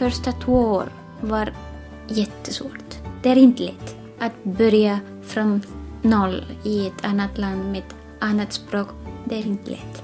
[0.00, 1.52] första två år var
[2.08, 2.98] jättesvårt.
[3.22, 5.62] Det är inte lätt att börja från
[6.02, 8.88] noll i ett annat land med ett annat språk.
[9.24, 10.02] Det är inte lätt.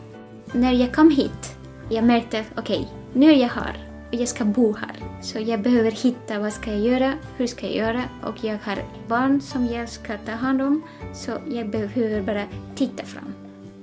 [0.53, 1.57] När jag kom hit,
[1.91, 4.97] jag märkte okej, okay, nu är jag här och jag ska bo här.
[5.23, 8.79] Så jag behöver hitta vad ska jag göra, hur ska jag göra och jag har
[9.09, 10.83] barn som jag ska ta hand om.
[11.15, 12.45] Så jag behöver bara
[12.75, 13.35] titta fram.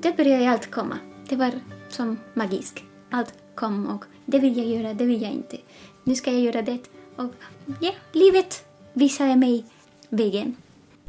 [0.02, 0.98] Det började allt komma.
[1.30, 1.52] Det var
[1.90, 2.84] som magiskt.
[3.10, 5.58] Allt kom och det vill jag göra, det vill jag inte.
[6.06, 6.78] Nu ska jag göra det.
[7.16, 7.32] Och
[7.80, 9.66] ja, livet visade mig
[10.10, 10.56] vägen.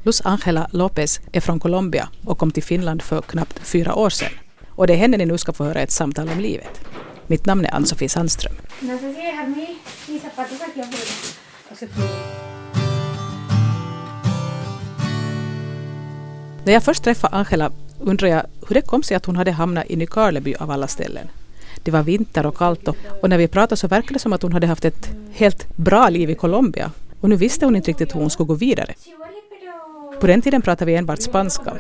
[0.02, 4.32] Luz Angela Lopez är från Colombia och kom till Finland för knappt fyra år sedan.
[4.68, 6.80] Och det är henne ni nu ska få höra ett samtal om livet.
[7.26, 8.54] Mitt namn är Ann-Sofie Sandström.
[16.64, 19.84] När jag först träffade Angela undrade jag hur det kom sig att hon hade hamnat
[19.88, 21.28] i Nykarleby av alla ställen.
[21.84, 24.42] Det var vinter och kallt och, och när vi pratade så verkade det som att
[24.42, 28.14] hon hade haft ett helt bra liv i Colombia och nu visste hon inte riktigt
[28.14, 28.94] hur hon skulle gå vidare.
[30.20, 31.72] På den tiden pratade vi enbart spanska.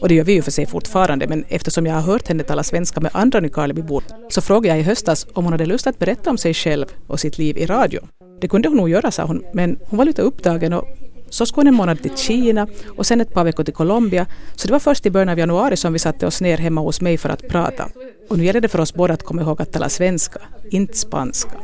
[0.00, 2.62] Och det gör vi ju för sig fortfarande, men eftersom jag har hört henne tala
[2.62, 6.30] svenska med andra Nykarlebybor så frågade jag i höstas om hon hade lust att berätta
[6.30, 8.00] om sig själv och sitt liv i radio.
[8.40, 10.88] Det kunde hon nog göra, sa hon, men hon var lite upptagen och
[11.32, 12.66] så skulle hon en månad till Kina
[12.96, 14.26] och sen ett par veckor till Colombia.
[14.54, 17.00] Så det var först i början av januari som vi satte oss ner hemma hos
[17.00, 17.88] mig för att prata.
[18.28, 21.56] Och nu gäller det för oss båda att komma ihåg att tala svenska, inte spanska.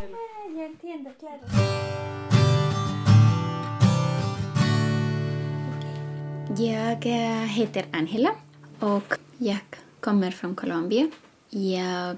[6.58, 8.30] Jag eh, heter Angela
[8.78, 9.58] och jag
[10.00, 11.10] kommer från Colombia.
[11.50, 12.16] Jag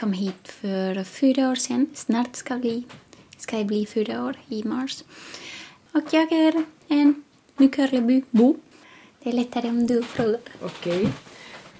[0.00, 1.86] kom hit för fyra år sedan.
[1.94, 2.84] Snart ska, bli,
[3.38, 5.04] ska jag bli fyra år i mars.
[5.96, 7.22] Och jag är en
[7.56, 8.56] Nykarleby-bo.
[9.22, 10.40] Det är lättare om du frågar.
[10.62, 11.00] Okej.
[11.00, 11.06] Okay.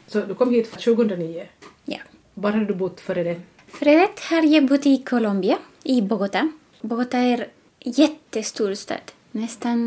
[0.06, 1.47] Så du kom hit 2009?
[1.84, 1.98] Ja.
[2.34, 3.41] Var har du bott före det?
[3.69, 6.53] Före det har jag bott i Colombia, i Bogotá.
[6.81, 7.48] Bogotá är
[7.81, 9.12] en jättestor stad.
[9.33, 9.78] Nästan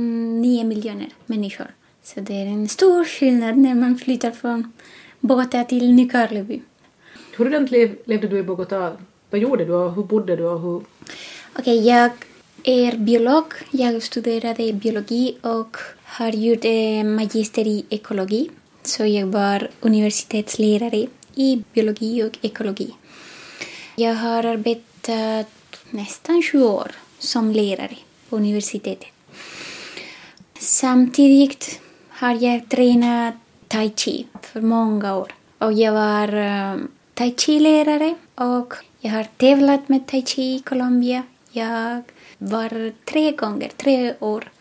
[0.42, 1.68] nio miljoner människor.
[2.04, 4.72] Så det är en stor skillnad när man flyttar från
[5.20, 6.62] Bogotá till Nykarleby.
[7.38, 8.98] Hurdant lev, levde du i Bogotá?
[9.30, 10.44] Vad gjorde du och hur bodde du?
[10.44, 10.76] Och hur...
[10.76, 12.12] Okej, okay, jag
[12.64, 13.54] är biolog.
[13.72, 16.64] Jag studerade biologi och har gjort
[17.06, 18.50] magister i ekologi.
[18.84, 22.94] Så jag var universitetslärare i biologi och ekologi.
[23.96, 25.48] Jag har arbetat
[25.90, 27.98] nästan 20 år som lärare
[28.30, 29.08] på universitetet.
[30.60, 33.34] Samtidigt har jag tränat
[33.68, 35.32] tai chi för många år.
[35.58, 36.76] Och jag var eh,
[37.14, 41.24] tai chi-lärare och jag har tävlat med tai chi i Colombia.
[41.52, 42.04] Jag
[42.40, 44.52] var tre gånger, tre år,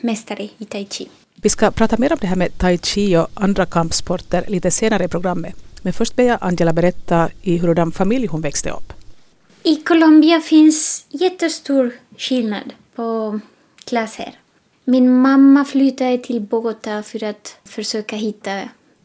[0.00, 1.08] mästare i tai chi.
[1.42, 5.04] Vi ska prata mer om det här med tai chi och andra kampsporter lite senare
[5.04, 5.56] i programmet.
[5.82, 8.92] Men först ber jag Angela berätta i hurdan familj hon växte upp.
[9.62, 13.40] I Colombia finns jättestor skillnad på
[13.84, 14.34] klasser.
[14.84, 18.60] Min mamma flyttade till Bogotá för att försöka hitta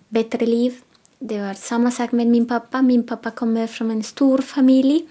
[0.10, 0.74] bättre liv.
[1.20, 2.82] Det var samma sak med min pappa.
[2.82, 5.06] Min pappa kommer från en stor familj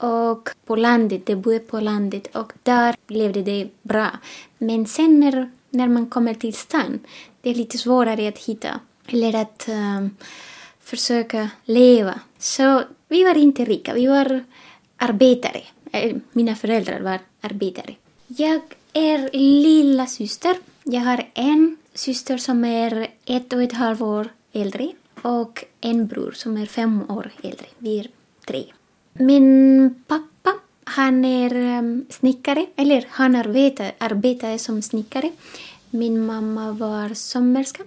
[0.00, 4.10] och på landet, de bodde på landet och där levde det bra.
[4.58, 6.98] Men sen när, när man kommer till stan,
[7.40, 10.16] det är lite svårare att hitta eller att um,
[10.80, 12.20] försöka leva.
[12.38, 14.44] Så vi var inte rika, vi var
[14.96, 15.62] arbetare.
[15.92, 17.94] Eh, mina föräldrar var arbetare.
[18.26, 18.60] Jag
[18.92, 20.56] är lilla syster.
[20.84, 26.32] Jag har en syster som är ett och ett halvt år äldre och en bror
[26.32, 27.66] som är fem år äldre.
[27.78, 28.06] Vi är
[28.46, 28.64] tre.
[29.20, 30.54] Min pappa,
[30.84, 35.30] han är um, snickare, eller han arbetade, arbetade som snickare.
[35.90, 37.82] Min mamma var sömmerska.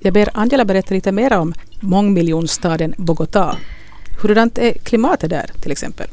[0.00, 3.56] Jag ber Angela berätta lite mer om mångmiljonstaden Bogotá.
[4.22, 6.06] Hurdant är klimatet där till exempel?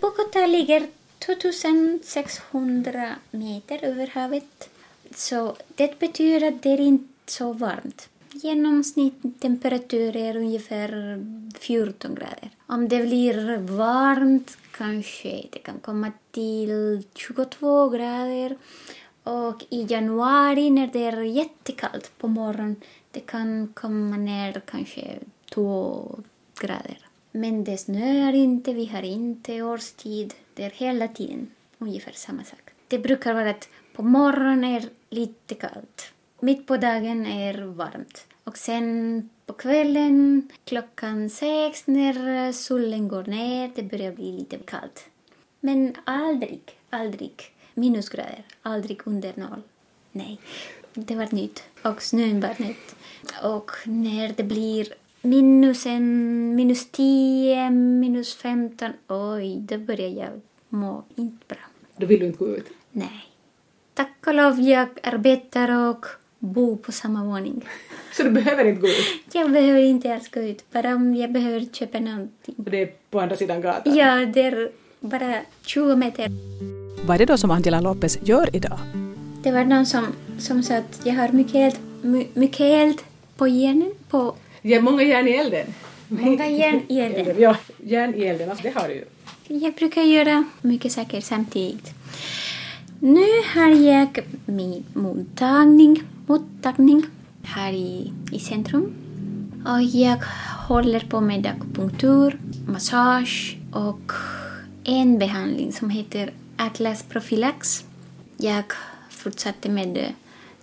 [0.00, 0.86] Bogotá ligger
[1.26, 4.68] 2600 meter över havet.
[5.14, 8.08] Så det betyder att det är inte så varmt.
[8.34, 11.18] Genomsnittstemperatur är ungefär
[11.58, 12.50] 14 grader.
[12.66, 18.56] Om det blir varmt kanske det kan komma till 22 grader.
[19.22, 22.76] Och i januari när det är jättekallt på morgonen
[23.10, 25.18] det kan komma ner kanske
[25.54, 26.18] 2
[26.60, 26.98] grader.
[27.32, 30.34] Men det snöar inte, vi har inte årstid.
[30.54, 32.70] Det är hela tiden ungefär samma sak.
[32.88, 36.12] Det brukar vara att på morgonen är lite kallt.
[36.44, 38.26] Mitt på dagen är varmt.
[38.44, 45.06] Och sen på kvällen klockan sex när solen går ner, det börjar bli lite kallt.
[45.60, 46.60] Men aldrig,
[46.90, 47.32] aldrig
[47.74, 48.44] minusgrader.
[48.62, 49.62] Aldrig under noll.
[50.12, 50.40] Nej,
[50.94, 51.62] det var nytt.
[51.82, 52.96] Och snön var nytt.
[53.42, 61.04] Och när det blir minus en, minus 10, minus 15, oj, då börjar jag må
[61.16, 61.58] inte bra.
[61.96, 62.66] Då vill du inte gå ut?
[62.90, 63.24] Nej.
[63.94, 66.06] Tack och lov, jag arbetar och
[66.42, 67.64] bor på samma våning.
[68.12, 69.26] Så du behöver inte gå ut?
[69.32, 72.54] Jag behöver inte alls gå ut, bara om jag behöver köpa någonting.
[72.58, 73.94] Och det är på andra sidan gatan?
[73.96, 75.34] Ja, det är bara
[75.66, 76.28] 20 meter.
[77.06, 78.78] Vad är det då som Angela Lopez gör idag?
[79.42, 80.06] Det var någon som,
[80.38, 82.98] som sa att jag har mycket eld, my, mycket eld
[83.36, 83.92] på järnen.
[84.10, 85.66] På Ja, många järn i elden.
[86.08, 87.36] många järn i elden.
[87.38, 89.04] Ja, järn i elden, alltså det har du ju.
[89.60, 91.90] Jag brukar göra mycket saker samtidigt.
[93.04, 97.06] Nu har jag min mottagning, mottagning
[97.42, 98.94] här i, i centrum.
[99.66, 100.18] Och jag
[100.68, 104.12] håller på med akupunktur, massage och
[104.84, 107.84] en behandling som heter Atlas Prophylax.
[108.36, 108.64] Jag
[109.10, 110.10] fortsatte med eh,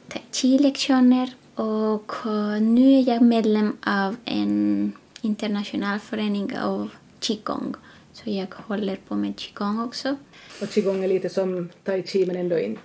[0.07, 4.91] tai chi-lektioner och eh, nu är jag medlem av en
[5.21, 6.89] internationell förening av
[7.19, 7.75] qigong.
[8.13, 10.15] Så jag håller på med qigong också.
[10.61, 12.81] Och qigong är lite som tai chi men ändå inte.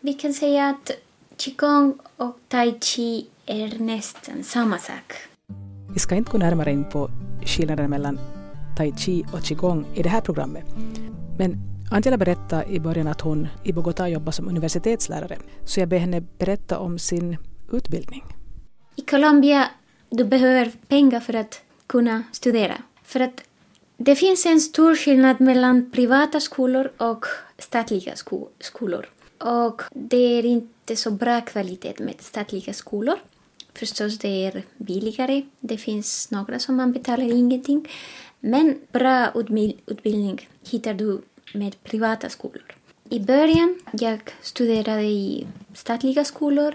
[0.00, 0.90] Vi kan säga att
[1.36, 5.12] qigong och tai chi är nästan samma sak.
[5.92, 7.10] Vi ska inte gå närmare in på
[7.46, 8.18] skillnaden mellan
[8.76, 10.64] tai chi och qigong i det här programmet.
[11.38, 11.56] Men
[11.90, 16.20] Angela berättade i början att hon i Bogotá jobbar som universitetslärare, så jag ber henne
[16.20, 17.36] berätta om sin
[17.72, 18.24] utbildning.
[18.96, 19.70] I Colombia
[20.10, 22.74] du behöver pengar för att kunna studera.
[23.04, 23.42] För att
[23.96, 27.26] det finns en stor skillnad mellan privata skolor och
[27.58, 29.08] statliga sko skolor.
[29.38, 33.18] Och det är inte så bra kvalitet med statliga skolor.
[33.74, 35.42] Förstås, det är billigare.
[35.60, 37.88] Det finns några som man betalar ingenting.
[38.40, 39.32] Men bra
[39.86, 41.20] utbildning hittar du
[41.54, 42.74] med privata skolor.
[43.10, 46.74] I början jag studerade i statliga skolor,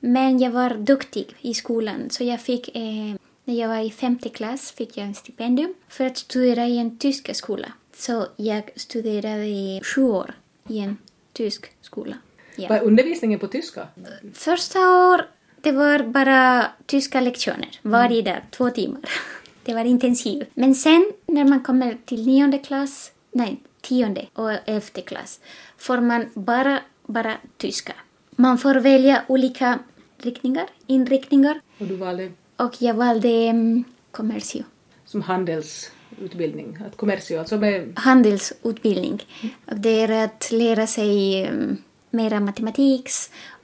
[0.00, 3.14] men jag var duktig i skolan så jag fick eh,
[3.44, 6.98] när jag var i femte klass fick jag en stipendium för att studera i en
[6.98, 7.72] tysk skola.
[7.96, 10.34] Så jag studerade i sju år
[10.68, 10.96] i en
[11.32, 12.16] tysk skola.
[12.56, 12.68] Ja.
[12.68, 13.88] Är undervisningen på tyska?
[14.32, 15.26] Första år
[15.60, 19.00] det var bara tyska lektioner varje dag, två timmar.
[19.64, 20.48] Det var intensivt.
[20.54, 25.40] Men sen när man kommer till nionde klass, nej, tionde och elfte klass
[25.78, 27.92] får man bara, bara tyska.
[28.30, 29.78] Man får välja olika
[30.18, 34.64] riktningar, inriktningar Och du valde och jag valde um, kommercio,
[35.06, 39.22] som handelsutbildning, att kommercio, alltså med handelsutbildning.
[39.66, 41.76] Och det är att lära sig um,
[42.10, 43.08] mera matematik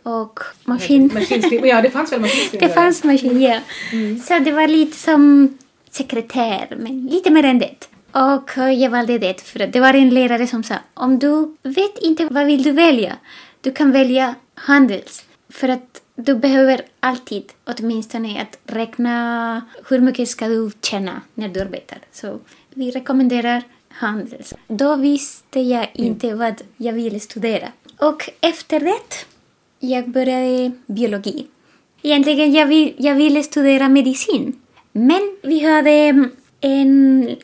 [0.02, 1.10] och maskin.
[1.64, 2.60] Ja, det fanns väl maskinskrivning?
[2.68, 3.60] Det fanns maskin, ja.
[4.24, 5.58] Så det var lite som
[5.90, 7.88] sekretär, men lite mer än det.
[8.12, 11.98] Och jag valde det för att det var en lärare som sa om du vet
[11.98, 13.16] inte vad vill du välja,
[13.60, 15.24] du kan välja handels.
[15.48, 21.60] För att du behöver alltid åtminstone att räkna hur mycket ska du tjäna när du
[21.60, 21.98] arbetar.
[22.12, 22.38] Så
[22.74, 24.54] vi rekommenderar handels.
[24.68, 27.68] Då visste jag inte vad jag ville studera.
[27.98, 29.26] Och efter det,
[29.78, 31.46] jag började biologi.
[32.02, 34.60] Egentligen jag, vill, jag ville studera medicin.
[34.92, 36.30] Men vi hade mm,
[36.60, 37.36] en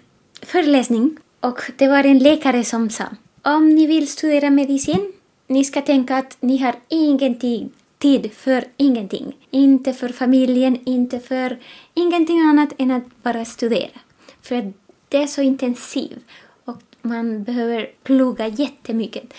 [0.43, 3.05] föreläsning och det var en läkare som sa
[3.47, 5.13] om ni vill studera medicin,
[5.47, 7.71] ni ska tänka att ni har ingenting
[8.07, 9.37] tid för ingenting.
[9.51, 11.59] Inte för familjen, inte för
[11.95, 14.01] ingenting annat än att bara studera.
[14.43, 14.65] För att
[15.09, 16.25] det är så intensivt
[16.65, 19.35] och man behöver plugga jättemycket.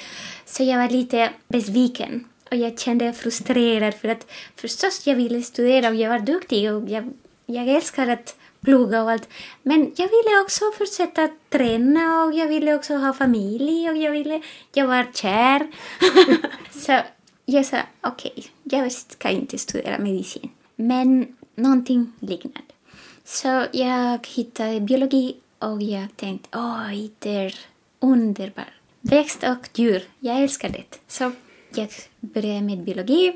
[0.46, 5.90] Så jag var lite besviken och jag kände frustrerad för att förstås jag ville studera
[5.90, 7.14] och jag var duktig och jag,
[7.46, 9.30] jag älskar att plugga och allt.
[9.64, 14.42] Men jag ville också fortsätta träna och jag ville också ha familj och jag ville,
[14.74, 15.68] jag var kär.
[16.80, 17.02] så
[17.50, 20.50] jag sa okej, okay, jag ska inte studera medicin.
[20.76, 22.62] Men någonting liknande.
[23.24, 27.56] Så jag hittade biologi och jag tänkte oj, det är
[28.00, 28.66] underbart.
[29.02, 31.00] Växt och djur, jag älskar det.
[31.08, 31.32] Så
[31.76, 31.90] jag
[32.20, 33.34] började med biologi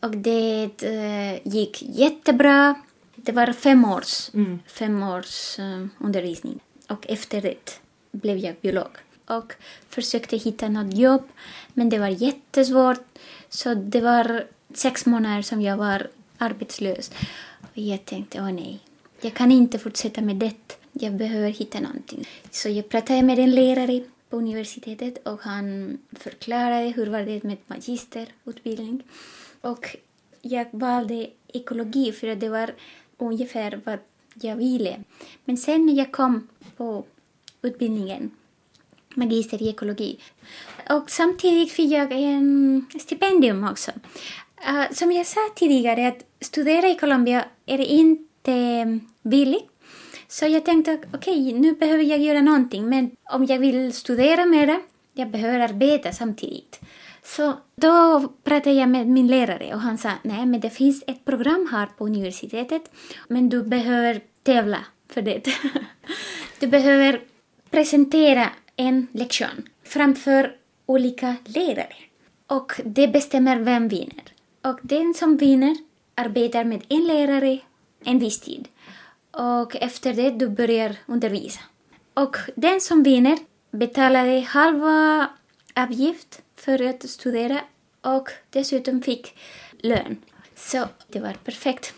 [0.00, 2.74] och det uh, gick jättebra.
[3.16, 4.58] Det var fem års, Mm.
[4.66, 7.80] fem års uh, undervisning och efter det
[8.12, 8.90] blev jag biolog
[9.26, 9.52] och
[9.88, 11.22] försökte hitta något jobb
[11.74, 13.04] men det var jättesvårt
[13.48, 17.10] så det var sex månader som jag var arbetslös
[17.60, 18.80] och jag tänkte åh nej,
[19.20, 20.78] jag kan inte fortsätta med det.
[20.92, 22.28] Jag behöver hitta någonting.
[22.50, 27.56] Så jag pratade med en lärare på universitetet och han förklarade hur var det med
[27.66, 29.02] magisterutbildning.
[29.60, 29.96] Och
[30.42, 32.74] jag valde ekologi för att det var
[33.18, 33.98] ungefär vad
[34.34, 35.02] jag ville.
[35.44, 37.04] Men sen när jag kom på
[37.62, 38.30] utbildningen,
[39.16, 40.18] magister i ekologi,
[40.90, 43.90] och samtidigt fick jag en stipendium också.
[44.68, 49.70] Uh, som jag sa tidigare, att studera i Colombia är inte billigt.
[50.28, 54.46] Så jag tänkte, okej, okay, nu behöver jag göra någonting, men om jag vill studera
[54.46, 54.80] mera,
[55.12, 56.80] jag behöver arbeta samtidigt.
[57.22, 61.24] Så då pratade jag med min lärare och han sa, nej men det finns ett
[61.24, 62.82] program här på universitetet,
[63.28, 65.42] men du behöver tävla för det.
[66.60, 67.20] du behöver
[67.70, 70.56] presentera en lektion framför
[70.86, 71.96] olika lärare.
[72.46, 74.24] Och det bestämmer vem vinner.
[74.62, 75.76] Och den som vinner
[76.14, 77.58] arbetar med en lärare
[78.04, 78.68] en viss tid.
[79.30, 81.60] Och efter det du börjar undervisa.
[82.14, 83.38] Och den som vinner
[83.70, 85.30] betalade halva
[85.74, 87.60] avgift för att studera
[88.00, 89.34] och dessutom fick
[89.78, 90.16] lön.
[90.54, 91.94] Så det var perfekt.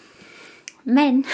[0.83, 1.25] Men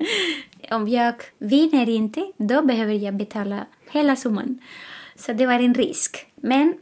[0.70, 4.58] om jag vinner inte, då behöver jag betala hela summan.
[5.16, 6.26] Så det var en risk.
[6.34, 6.74] Men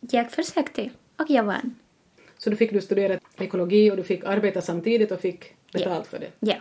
[0.00, 1.74] jag försökte och jag vann.
[2.38, 6.18] Så då fick du studera ekologi och du fick arbeta samtidigt och fick betalt ja.
[6.18, 6.30] för det?
[6.40, 6.56] Ja.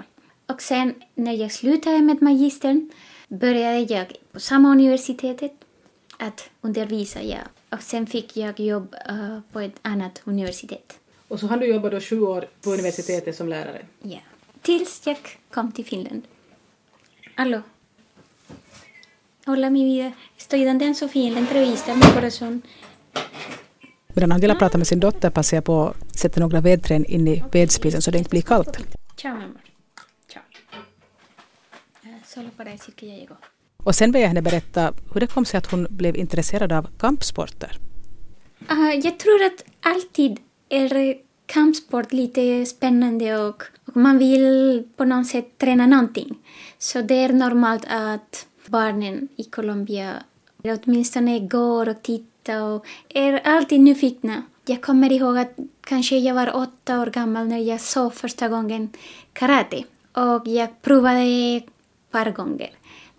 [0.46, 2.92] Och sen när jag slutade med magistern
[3.28, 5.52] började jag på samma universitetet
[6.18, 7.22] att undervisa.
[7.24, 7.38] Ja.
[7.70, 11.00] Och sen fick jag jobb uh, på ett annat universitet.
[11.28, 13.86] Och så har du jobbat då sju år på universitetet som lärare?
[14.02, 14.20] Ja.
[14.62, 15.18] Tills jag
[15.52, 16.22] kom till Finland.
[17.36, 17.62] Hallå?
[19.50, 22.64] Hola mi vida, estoy dando en Sofía en la entrevista mi corazón.
[24.14, 27.44] Medan Angela pratar med sin dotter passar jag på att sätta några vedträn in i
[27.52, 28.78] vedspisen så det inte blir kallt.
[29.16, 29.62] Ciao mi amor.
[30.32, 30.44] Ciao.
[32.26, 33.36] Solo para decir que ya llegó.
[33.78, 36.88] Och sen vill jag henne berätta hur det kom sig att hon blev intresserad av
[36.98, 37.78] kampsporter.
[38.72, 40.40] Uh, jag tror att alltid
[40.70, 46.38] är kampsport lite spännande och, och man vill på något sätt träna någonting.
[46.78, 50.24] Så det är normalt att barnen i Colombia
[50.64, 54.44] åtminstone går och tittar och är alltid nyfikna.
[54.66, 58.90] Jag kommer ihåg att kanske jag var åtta år gammal när jag såg första gången
[59.34, 59.84] karate.
[60.14, 61.70] Och jag provade ett
[62.12, 62.70] par gånger.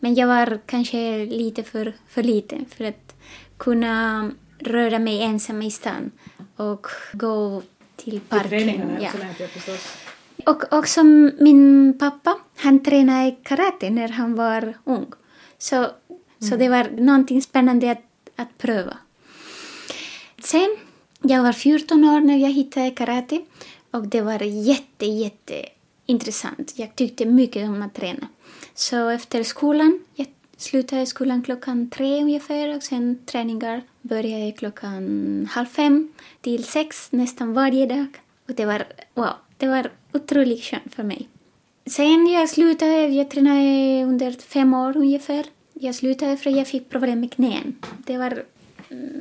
[0.01, 3.15] Men jag var kanske lite för, för liten för att
[3.57, 6.11] kunna röra mig ensam i stan
[6.57, 7.63] och gå
[7.97, 8.97] till parken.
[9.01, 9.11] Ja.
[10.47, 15.07] Och också min pappa, han tränade karate när han var ung.
[15.59, 15.91] Så, mm.
[16.39, 18.03] så det var någonting spännande att,
[18.37, 18.99] att pröva.
[20.39, 20.77] Sen,
[21.23, 23.41] jag var 14 år när jag hittade karate
[23.91, 25.69] och det var jätte, jätte
[26.07, 26.73] intressant.
[26.77, 28.29] Jag tyckte mycket om att träna.
[28.75, 35.67] Så efter skolan, jag slutade skolan klockan tre ungefär och sen träningar började klockan halv
[35.67, 38.07] fem till sex nästan varje dag.
[38.49, 38.85] Och det var,
[39.15, 41.29] wow, det var otroligt skönt för mig.
[41.91, 45.45] Sen jag slutade, jag tränade under fem år ungefär.
[45.75, 47.77] Jag slutade för att jag fick problem med knän.
[48.07, 48.45] Det var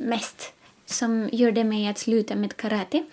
[0.02, 0.52] mest
[0.86, 3.04] som gjorde mig att sluta med karate.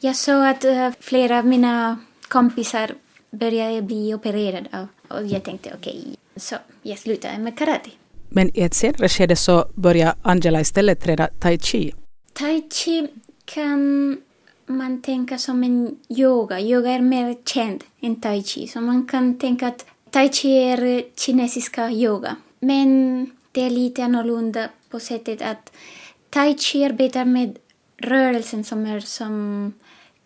[0.00, 1.98] Jag såg att uh, flera av mina
[2.28, 2.94] kompisar
[3.30, 7.90] började bli opererade och jag tänkte okej, okay, så jag slutade med karate.
[8.28, 11.92] Men i ett senare skede så började Angela istället träna tai chi.
[12.32, 13.08] Tai chi
[13.44, 14.16] kan
[14.70, 16.60] man tänka som en yoga.
[16.60, 18.66] Yoga är mer känd än tai chi.
[18.66, 22.36] Så man kan tänka att tai chi är kinesiska yoga.
[22.60, 25.72] Men det är lite annorlunda på sättet att
[26.30, 27.58] tai chi arbetar med
[27.96, 29.72] rörelsen som är som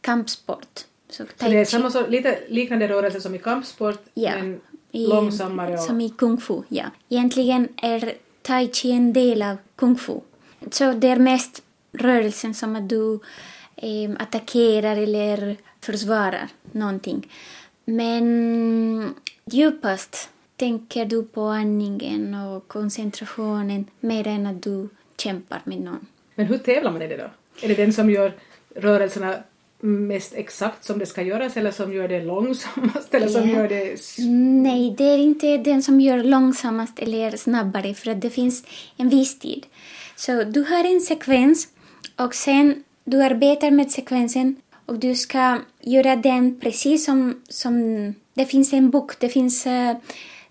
[0.01, 0.81] kampsport.
[1.11, 4.61] Så, så det är samma så, lite liknande rörelse som i kampsport ja, men
[4.91, 5.73] i, långsammare?
[5.73, 5.81] Och...
[5.81, 6.85] Som i kung fu, ja.
[7.09, 10.21] Egentligen är tai chi en del av kung fu.
[10.71, 13.21] Så det är mest rörelsen som att du
[13.77, 17.29] eh, attackerar eller försvarar någonting.
[17.85, 19.15] Men
[19.45, 26.07] djupast tänker du på andningen och koncentrationen mer än att du kämpar med någon.
[26.35, 27.31] Men hur tävlar man i det då?
[27.63, 28.33] Är det den som gör
[28.75, 29.37] rörelserna
[29.81, 33.99] mest exakt som det ska göras eller som gör det långsammast eller som gör det...
[34.63, 38.65] Nej, det är inte den som gör långsammast eller snabbare för att det finns
[38.97, 39.67] en viss tid.
[40.17, 41.69] Så du har en sekvens
[42.17, 44.57] och sen du arbetar med sekvensen
[44.87, 49.93] och du ska göra den precis som, som det finns en bok, det finns uh,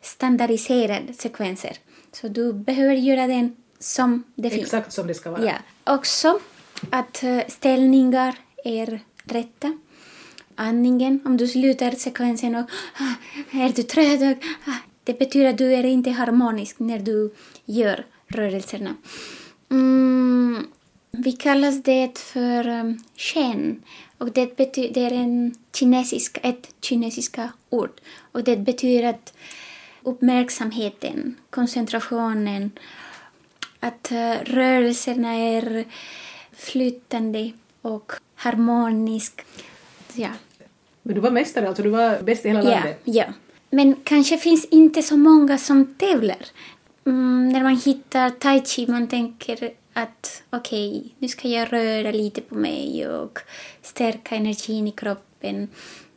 [0.02, 1.78] standardiserade sekvenser.
[2.12, 4.64] Så du behöver göra den som det finns.
[4.64, 5.46] Exakt som det ska vara.
[5.46, 5.54] Ja.
[5.94, 6.40] Också
[6.90, 9.78] att uh, ställningar är rätta.
[10.56, 12.70] Andningen, om du slutar sekvensen och
[13.00, 13.14] ah,
[13.52, 14.72] är du trött, ah,
[15.04, 17.34] det betyder att du är inte harmonisk när du
[17.66, 18.96] gör rörelserna.
[19.72, 20.68] Mm,
[21.18, 23.84] vi kallar det för um, shen
[24.18, 28.02] och det betyder en kinesisk, ett kinesiska ord
[28.32, 29.34] och det betyder att
[30.04, 32.72] uppmärksamheten, koncentrationen,
[33.80, 35.86] att uh, rörelserna är
[36.52, 37.52] flytande
[37.82, 39.42] och harmonisk.
[40.14, 40.30] Ja.
[41.02, 43.02] Men du var mästare, alltså du var bäst i hela ja, landet?
[43.04, 43.26] Ja.
[43.70, 46.46] Men kanske finns inte så många som tävlar.
[47.06, 52.12] Mm, när man hittar tai chi, man tänker att okej, okay, nu ska jag röra
[52.12, 53.40] lite på mig och
[53.82, 55.68] stärka energin i kroppen,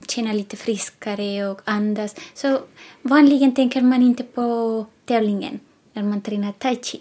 [0.09, 2.15] känna lite friskare och andas.
[2.35, 2.61] Så
[3.03, 5.61] vanligen tänker man inte på tävlingen
[5.93, 7.01] när man tränar tai chi.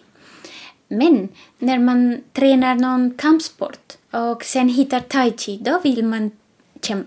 [0.87, 1.29] Men
[1.59, 6.31] när man tränar någon kampsport och sen hittar tai chi, då vill man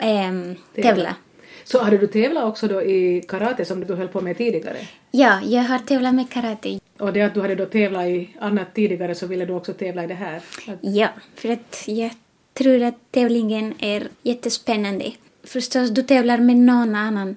[0.01, 1.15] ähm, tävla.
[1.65, 4.77] Så hade du tävlat också då i karate som du höll på med tidigare?
[5.11, 6.79] Ja, jag har tävlat med karate.
[6.99, 10.05] Och det att du hade då tävlat i annat tidigare så ville du också tävla
[10.05, 10.43] i det här?
[10.81, 12.11] Ja, för att jag
[12.55, 15.13] tror att tävlingen är jättespännande.
[15.45, 17.37] Förstås, du tävlar med någon annan,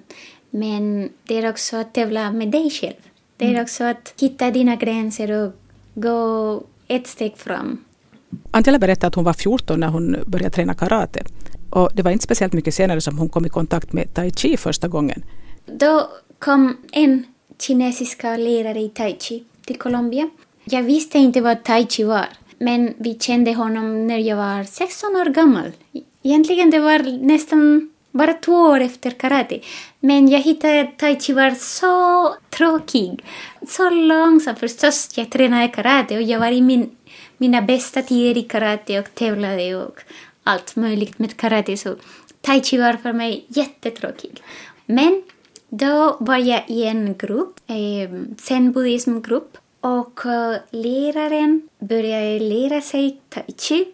[0.50, 2.94] men det är också att tävla med dig själv.
[3.36, 3.62] Det är mm.
[3.62, 5.52] också att hitta dina gränser och
[5.94, 7.84] gå ett steg fram.
[8.50, 11.24] Angela berättade att hon var 14 när hon började träna karate.
[11.70, 14.56] Och det var inte speciellt mycket senare som hon kom i kontakt med tai chi
[14.56, 15.24] första gången.
[15.66, 17.24] Då kom en
[17.58, 20.30] kinesiska lärare i tai chi till Colombia.
[20.64, 22.26] Jag visste inte vad tai chi var,
[22.58, 25.72] men vi kände honom när jag var 16 år gammal.
[26.22, 29.60] Egentligen det var nästan bara två år efter karate.
[30.00, 33.24] Men jag hittade att tai chi var så tråkig.
[33.68, 35.10] Så långsam förstås.
[35.16, 36.90] Jag tränade karate och jag var i min,
[37.36, 40.00] mina bästa tider i karate och tävlade och
[40.44, 41.76] allt möjligt med karate.
[41.76, 41.96] Så
[42.40, 44.42] tai chi var för mig jättetråkig.
[44.86, 45.22] Men
[45.74, 53.54] då var jag i en grupp, eh, zen-buddhismgrupp och eh, läraren började lära sig tai
[53.58, 53.84] chi.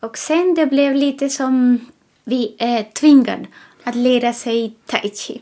[0.00, 1.86] Och sen det blev lite som
[2.24, 3.46] vi är tvingade
[3.84, 5.40] att lära sig tai chi.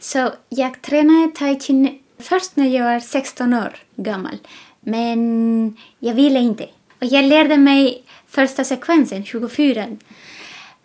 [0.00, 4.38] Så jag tränade tai chi först när jag var 16 år gammal.
[4.80, 6.64] Men jag ville inte.
[7.00, 9.86] Och jag lärde mig första sekvensen, 24,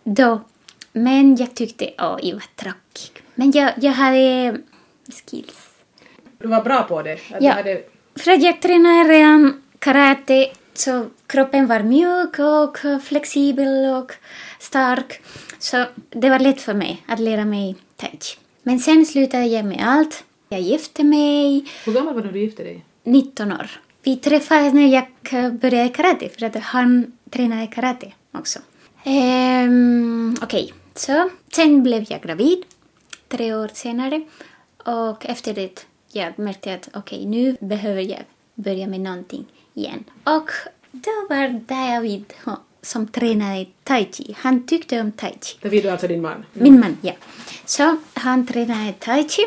[0.04, 0.40] då.
[0.92, 3.27] Men jag tyckte, åh, jag var tråkig.
[3.38, 4.58] Men jag, jag hade
[5.08, 5.68] skills.
[6.38, 7.18] Du var bra på det?
[7.40, 7.82] Ja, hade...
[8.16, 14.12] för att jag tränade redan karate så kroppen var mjuk och flexibel och
[14.58, 15.20] stark.
[15.58, 18.38] Så det var lätt för mig att lära mig tai chi.
[18.62, 20.24] Men sen slutade jag med allt.
[20.48, 21.64] Jag gifte mig.
[21.84, 22.84] Hur gammal var du när du gifte dig?
[23.04, 23.70] 19 år.
[24.02, 28.58] Vi träffades när jag började karate, för att han tränade karate också.
[29.04, 30.72] Um, Okej, okay.
[30.94, 32.64] så sen blev jag gravid
[33.28, 34.22] tre år senare
[34.76, 40.04] och efter det jag märkte att okej, okay, nu behöver jag börja med någonting igen.
[40.24, 40.50] Och
[40.92, 42.24] då var David
[42.82, 44.36] som tränade tai chi.
[44.38, 45.58] Han tyckte om tai chi.
[45.62, 46.32] David är alltså din man?
[46.32, 46.44] Mm.
[46.52, 47.12] Min man, ja.
[47.64, 49.42] Så han tränade tai chi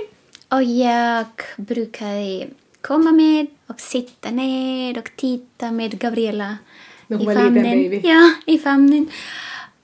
[0.49, 1.25] och jag
[1.57, 2.47] brukade
[2.81, 6.57] komma med och sitta ner och titta med Gabriella
[7.07, 8.01] i famnen.
[8.03, 9.09] Ja, i famnen.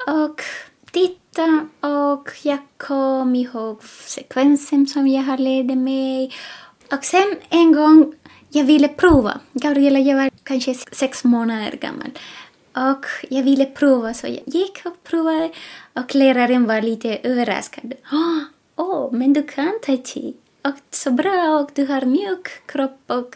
[0.08, 0.42] Och
[0.91, 6.34] titta och jag kom ihåg sekvensen som jag har lärt mig.
[6.91, 8.13] Och sen en gång
[8.50, 9.39] jag ville prova.
[9.54, 12.12] Gabriella, jag var kanske sex månader gammal.
[12.73, 15.52] Och jag ville prova så jag gick och provade
[15.93, 17.93] och läraren var lite överraskad.
[18.12, 18.39] Ah,
[18.76, 20.34] åh, oh, men du kan tai chi.
[20.62, 23.36] Och så bra och du har mjuk kropp och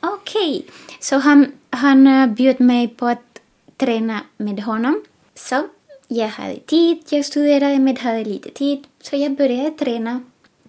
[0.00, 0.58] okej.
[0.58, 0.62] Okay.
[1.00, 3.40] Så han, han eh, bjöd mig på att
[3.76, 5.04] träna med honom.
[5.34, 5.62] Så
[6.08, 8.86] jag hade tid, jag studerade men hade lite tid.
[9.02, 10.22] Så jag började träna.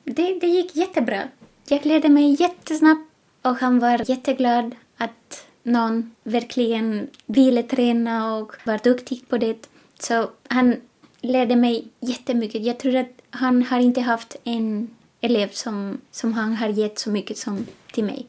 [0.04, 1.24] Det, det gick jättebra.
[1.68, 8.80] Jag lärde mig jättesnabbt och han var jätteglad att någon verkligen ville träna och var
[8.84, 9.70] duktig på det.
[10.00, 10.76] Så han
[11.22, 12.64] lärde mig jättemycket.
[12.64, 14.90] Jag tror att han har inte haft en
[15.22, 18.28] elev som, som han har gett så mycket som till mig.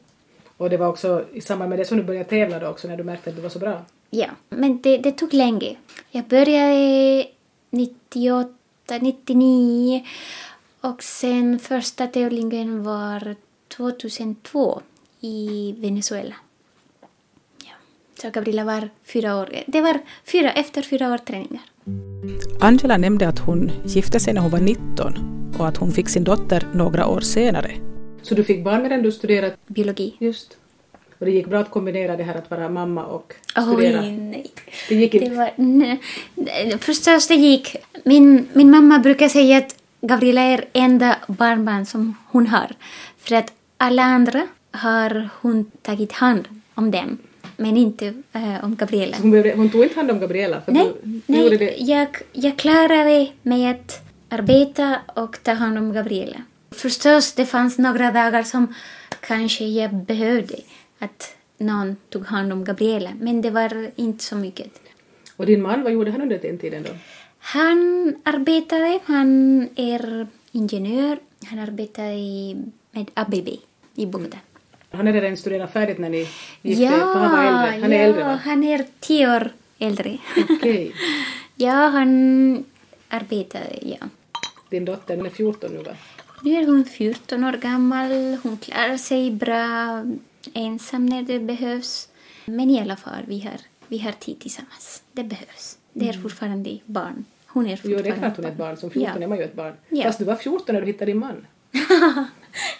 [0.57, 2.97] Och det var också i samband med det som du började tävla då också när
[2.97, 3.81] du märkte att du var så bra?
[4.09, 5.75] Ja, men det, det tog länge.
[6.11, 7.27] Jag började
[7.69, 8.53] 98,
[9.01, 10.05] 99
[10.81, 13.35] och sen första tävlingen var
[13.67, 14.81] 2002
[15.19, 16.35] i Venezuela.
[17.63, 17.73] Ja.
[18.21, 19.49] Så Gabriela var fyra år.
[19.67, 21.61] Det var fyra, efter fyra år träningar.
[22.61, 25.13] Angela nämnde att hon gifte sig när hon var 19
[25.59, 27.71] och att hon fick sin dotter några år senare.
[28.21, 29.55] Så du fick barn medan du studerade?
[29.67, 30.15] Biologi.
[30.19, 30.57] Just.
[31.19, 34.01] Och det gick bra att kombinera det här att vara mamma och studera?
[34.01, 34.51] Oj, nej.
[34.89, 35.29] Det gick inte?
[35.29, 35.99] Det var, nej.
[36.79, 37.75] Förstås det gick.
[38.03, 42.71] Min, min mamma brukar säga att Gabriela är enda barnbarn som hon har.
[43.17, 47.17] För att alla andra har hon tagit hand om dem,
[47.57, 49.17] men inte äh, om Gabriela.
[49.21, 50.61] Hon, hon, tog inte hand om Gabriela?
[50.61, 51.75] För nej, du, nej det...
[51.77, 56.37] jag, jag klarade med att arbeta och ta hand om Gabriela.
[56.71, 58.73] Förstås, det fanns några dagar som
[59.19, 60.55] kanske jag behövde
[60.99, 64.71] att någon tog hand om Gabriela, men det var inte så mycket.
[65.35, 66.89] Och din man, vad gjorde han under den tiden då?
[67.39, 72.57] Han arbetade, han är ingenjör Han arbetar i,
[72.91, 73.47] med ABB
[73.95, 74.37] i Bogotá.
[74.91, 76.27] Han hade redan studerat färdigt när ni
[76.61, 77.81] gifte er, för han var äldre.
[77.81, 78.39] Han är äldre va?
[78.43, 80.17] han är tio år äldre.
[80.49, 80.93] Okej.
[81.55, 82.65] ja, han
[83.09, 84.07] arbetade, ja.
[84.69, 85.91] Din dotter den är 14 nu va?
[86.41, 88.37] Nu är hon 14 år gammal.
[88.43, 90.03] Hon klarar sig bra
[90.53, 92.09] ensam när det behövs.
[92.45, 93.53] Men i alla fall, vi har,
[93.87, 95.03] vi har tid tillsammans.
[95.11, 95.77] Det behövs.
[95.93, 97.25] Det är fortfarande barn.
[97.47, 98.77] Hon är Jo, fortfarande det är klart hon är ett barn.
[98.77, 99.23] Som 14 Ja.
[99.23, 99.73] är man ju ett barn.
[99.89, 100.03] Ja.
[100.03, 101.45] Fast du var 14 när du hittade din man.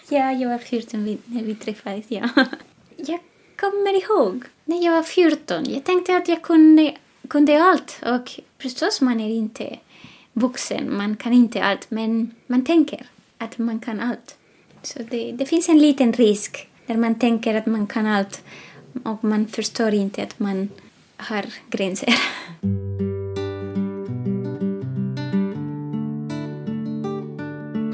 [0.08, 2.28] ja, jag var 14 vi- när vi träffades, ja.
[2.96, 3.18] Jag
[3.56, 5.64] kommer ihåg när jag var 14.
[5.70, 6.94] Jag tänkte att jag kunde,
[7.28, 8.00] kunde allt.
[8.06, 9.78] Och förstås, man är inte
[10.32, 10.96] vuxen.
[10.96, 11.90] Man kan inte allt.
[11.90, 13.06] Men man tänker
[13.38, 14.36] att man kan allt.
[14.82, 18.42] Så det, det finns en liten risk när man tänker att man kan allt
[19.04, 20.68] och man förstår inte att man
[21.16, 22.14] har gränser.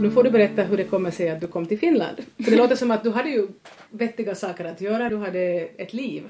[0.01, 2.17] Nu får du berätta hur det kommer sig att du kom till Finland.
[2.45, 3.49] För det låter som att du hade ju
[3.91, 5.41] vettiga saker att göra, du hade
[5.77, 6.23] ett liv.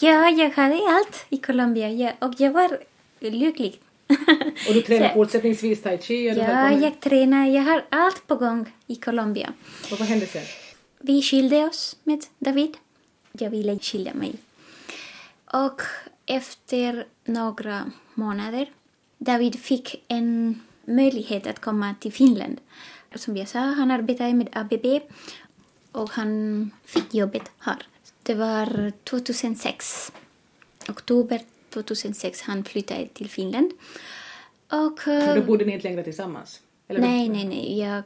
[0.00, 2.78] Ja, jag hade allt i Colombia ja, och jag var
[3.20, 3.80] lycklig.
[4.68, 7.46] Och du tränar Så- fortsättningsvis tai chi Ja, jag tränar.
[7.46, 9.52] Jag har allt på gång i Colombia.
[9.92, 10.63] Och vad hände sen?
[11.06, 12.76] Vi skilde oss med David.
[13.32, 14.34] Jag ville skilja mig.
[15.52, 15.82] Och
[16.26, 18.70] efter några månader,
[19.18, 22.60] David fick en möjlighet att komma till Finland.
[23.14, 24.86] Som jag sa, han arbetade med ABB
[25.92, 27.86] och han fick jobbet här.
[28.22, 30.12] Det var 2006.
[30.88, 31.40] Oktober
[31.70, 33.70] 2006 han flyttade till Finland.
[34.68, 35.00] Och...
[35.06, 36.60] Men eh, då bodde ni inte längre tillsammans?
[36.88, 37.78] Eller Nej, nej, nej.
[37.78, 38.04] Jag...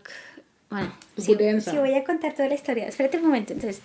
[0.69, 1.75] Bueno, ensam?
[1.75, 2.87] Sí, voy a contar toda la historia.
[2.87, 3.53] Espérate un momento.
[3.53, 3.83] Entonces,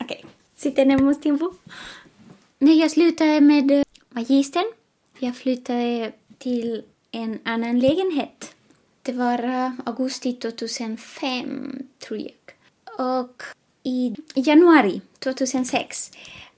[0.00, 0.24] okej.
[0.56, 1.54] Si tenemos tiempo.
[2.58, 4.64] När jag slutade med eh, magistern,
[5.18, 8.54] jag flyttade till en annan lägenhet.
[9.02, 12.34] Det var eh, augusti 2005, tror jag.
[12.98, 13.42] Och
[13.82, 16.10] i januari 2006,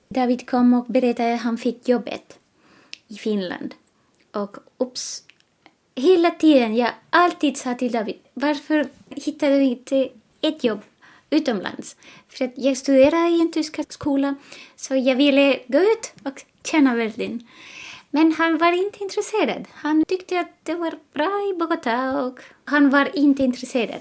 [0.08, 2.38] David kom och berättade att han fick jobbet
[3.08, 3.74] i Finland.
[4.32, 5.22] Och ups,
[5.98, 10.08] Hela tiden, jag alltid sa till David, varför hittar du inte
[10.40, 10.80] ett jobb
[11.30, 11.96] utomlands?
[12.28, 14.34] För att jag studerade i en tysk skola,
[14.76, 17.46] så jag ville gå ut och tjäna världen.
[18.10, 19.64] Men han var inte intresserad.
[19.72, 24.00] Han tyckte att det var bra i Bogotá och han var inte intresserad.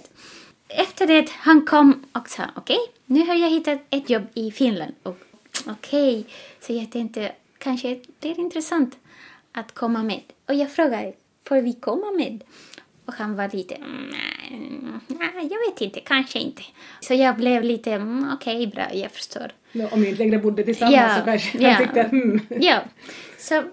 [0.67, 4.93] Efter det han kom och sa okej, nu har jag hittat ett jobb i Finland.
[5.03, 5.17] Och
[5.67, 6.25] okej,
[6.61, 8.97] så jag tänkte kanske det är intressant
[9.51, 10.21] att komma med.
[10.47, 11.13] Och jag frågade,
[11.47, 12.43] får vi komma med?
[13.05, 14.11] Och han var lite, "Mm,
[15.07, 16.61] nej, nej, jag vet inte, kanske inte.
[17.01, 19.51] Så jag blev lite, mm, okej, bra, jag förstår.
[19.71, 21.69] Nå, Om ni inte längre bodde tillsammans så kanske ja.
[21.69, 22.39] han tyckte hmm.
[22.49, 22.81] Ja,
[23.39, 23.63] så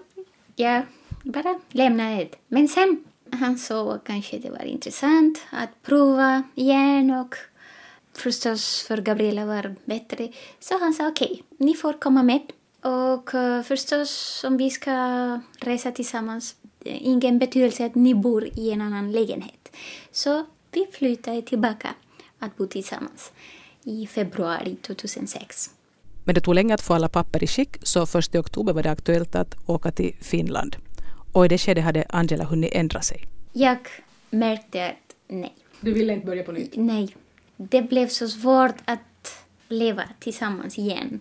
[0.55, 0.81] jag
[1.23, 2.35] bara lämnade det.
[2.47, 7.35] Men sen han såg kanske det var intressant att prova igen och
[8.17, 10.29] förstås för Gabriela var bättre.
[10.59, 12.41] Så han sa okej, ni får komma med.
[12.81, 14.91] Och eh, förstås om vi ska
[15.59, 19.71] resa tillsammans, ingen betydelse att ni bor i en annan lägenhet.
[20.11, 21.89] Så vi flyttade tillbaka
[22.39, 23.31] att bo tillsammans
[23.83, 25.69] i februari 2006.
[26.23, 28.83] Men det tog länge att få alla papper i skick så först i oktober var
[28.83, 30.75] det aktuellt att åka till Finland.
[31.33, 33.25] Och i det skedet hade Angela hunnit ändra sig.
[33.53, 33.77] Jag
[34.29, 36.75] märkte att nej, Du ville inte börja på nytt?
[36.75, 37.15] nej.
[37.57, 38.99] Det blev så svårt att
[39.69, 41.19] leva tillsammans igen.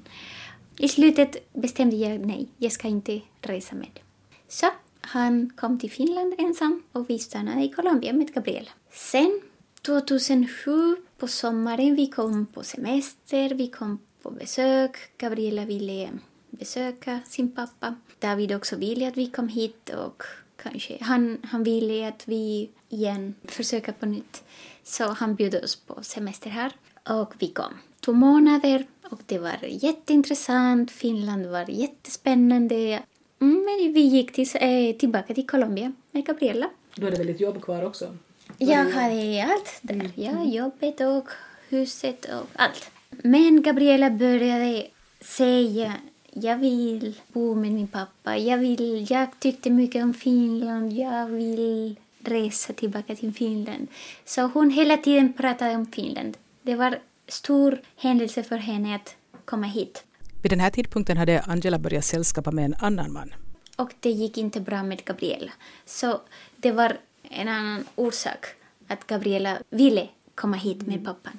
[0.79, 4.01] I slutet bestämde jag nej, jag ska inte resa med.
[4.48, 4.66] Så
[5.03, 8.71] han kom till Finland ensam och vi stannade i Colombia med Gabriela.
[8.93, 9.41] Sen
[9.83, 14.97] 2007 på sommaren, vi kom på semester, vi kom på besök.
[15.19, 16.11] Gabriela ville
[16.51, 17.95] besöka sin pappa.
[18.19, 20.23] David också ville att vi kom hit och
[20.57, 24.45] kanske han, han ville att vi igen försöker på nytt.
[24.83, 26.73] Så han bjöd oss på semester här
[27.09, 27.73] och vi kom.
[28.01, 30.91] Två månader och det var jätteintressant.
[30.91, 33.03] Finland var jättespännande.
[33.43, 36.71] Mm, Men vi gick till, eh, tillbaka till Colombia med Gabriela.
[36.95, 38.17] Du hade väl ett jobb kvar också?
[38.59, 40.11] Jag hade allt där.
[40.15, 41.29] Ja, jobbet och
[41.69, 42.91] huset och allt.
[43.11, 44.87] Men Gabriela började
[45.21, 45.93] säga
[46.35, 48.37] jag vill bo med min pappa.
[48.37, 50.93] Jag, vill, jag tyckte mycket om Finland.
[50.93, 53.87] Jag vill resa tillbaka till Finland.
[54.25, 56.37] Så hon hela tiden pratade om Finland.
[56.63, 60.05] Det var stor händelse för henne att komma hit.
[60.43, 63.35] Vid den här tidpunkten hade Angela börjat sällskapa med en annan man.
[63.77, 65.53] Och det gick inte bra med Gabriela.
[65.85, 66.21] Så
[66.57, 68.47] det var en annan orsak
[68.89, 71.39] att Gabriela ville komma hit med pappan.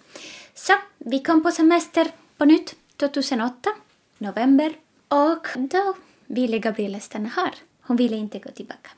[0.54, 3.70] Så vi kom på semester på nytt 2008,
[4.18, 4.74] november.
[5.08, 7.54] Och då ville Gabriela stanna här.
[7.82, 8.89] Hon ville inte gå tillbaka.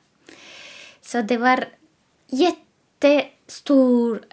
[1.02, 1.65] Så det var
[2.28, 4.26] jättestor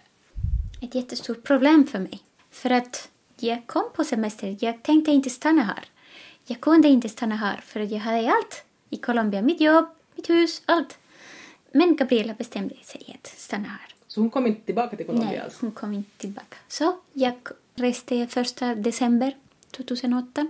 [0.80, 2.20] ett jättestort problem för mig.
[2.50, 3.08] För att
[3.42, 5.84] jag kom på semester, jag tänkte inte stanna här.
[6.44, 9.42] Jag kunde inte stanna här för jag hade allt i Colombia.
[9.42, 10.98] Mitt jobb, mitt hus, allt.
[11.72, 13.94] Men Gabriela bestämde sig att stanna här.
[14.06, 15.58] Så hon kom inte tillbaka till Colombia Nej, alls?
[15.60, 16.56] hon kom inte tillbaka.
[16.68, 17.34] Så jag
[17.74, 19.36] reste första december
[19.70, 20.46] 2008.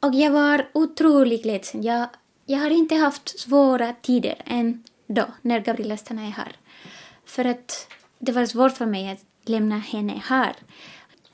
[0.00, 1.82] Och jag var otroligt ledsen.
[1.82, 2.08] Jag,
[2.46, 6.56] jag har inte haft svåra tider än då, när Gabriela stannade här.
[7.24, 10.56] För att det var svårt för mig att lämna henne här.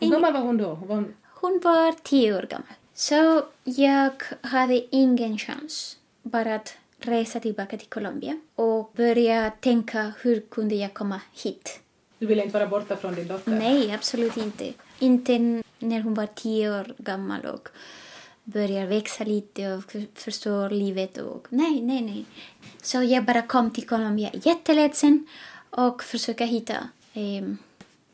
[0.03, 0.75] Hur gammal var hon då?
[0.75, 1.15] Var hon...
[1.41, 2.69] Hon var tio år gammal.
[2.95, 10.41] Så jag hade ingen chans bara att resa tillbaka till Colombia och börja tänka hur
[10.41, 11.81] kunde jag komma hit.
[12.19, 13.51] Du ville inte vara borta från din dotter?
[13.51, 14.73] Nej, absolut inte.
[14.99, 17.69] Inte när hon var tio år gammal och
[18.45, 21.19] börjar växa lite och förstår livet.
[21.19, 22.25] Och, nej, nej, nej.
[22.83, 25.27] Så jag bara kom till Colombia jätteledsen
[25.71, 26.75] och försöka hitta
[27.13, 27.45] eh,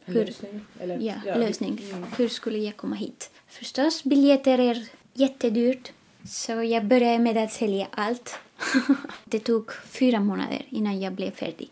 [0.08, 0.60] hur, lösning?
[0.80, 1.80] Eller, ja, lösning.
[1.92, 2.06] Mm.
[2.16, 3.30] Hur skulle jag komma hit?
[3.48, 5.92] Förstås, biljetter är jättedyrt.
[6.28, 8.38] Så jag började med att sälja allt.
[9.24, 11.70] det tog fyra månader innan jag blev färdig.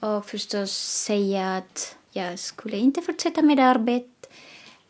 [0.00, 0.72] Och förstås
[1.04, 4.08] säga att jag skulle inte fortsätta med arbetet.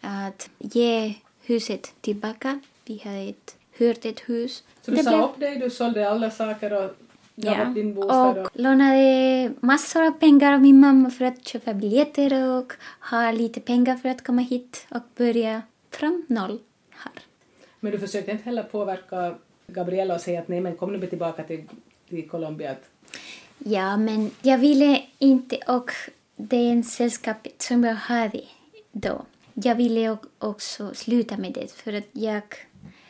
[0.00, 2.60] Att ge huset tillbaka.
[2.84, 4.62] Vi hade ett, hyrt ett hus.
[4.82, 6.90] Så du Det sa blev- upp dig, du sålde alla saker och
[7.42, 8.30] Ja?
[8.30, 8.48] Och...
[8.54, 12.72] lånade massor av pengar av min mamma för att köpa biljetter och
[13.10, 16.58] ha lite pengar för att komma hit och börja från noll
[16.90, 17.12] här.
[17.80, 19.34] Men du försökte inte heller påverka
[19.66, 21.64] Gabriella och säga att nej men kom nu tillbaka till,
[22.08, 22.76] till Colombia?
[23.58, 25.90] Ja, men jag ville inte och
[26.36, 28.40] det sällskapet som jag hade
[28.92, 29.24] då,
[29.54, 32.42] jag ville också sluta med det för att jag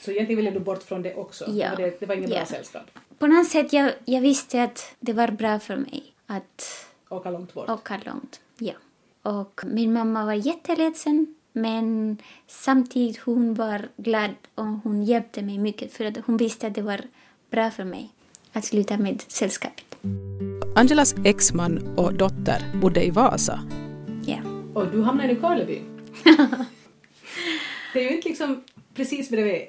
[0.00, 1.44] Så egentligen ville du bort från det också?
[1.50, 1.68] Ja.
[1.76, 2.46] Det, det var inget bra Ja.
[2.46, 2.90] sällskap?
[3.22, 7.54] På något sätt jag, jag visste att det var bra för mig att Åka långt
[7.54, 7.68] bort?
[7.68, 8.40] åka långt.
[8.58, 8.72] Ja.
[9.22, 15.92] Och min mamma var jätteledsen men samtidigt hon var glad och hon hjälpte mig mycket
[15.92, 17.00] för att hon visste att det var
[17.50, 18.10] bra för mig
[18.52, 19.96] att sluta med sällskapet.
[20.76, 23.60] Angelas exman och dotter bodde i Vasa.
[24.26, 24.38] Ja.
[24.74, 25.80] Och du hamnade i Nykarleby?
[27.92, 29.62] det är ju inte liksom precis bredvid.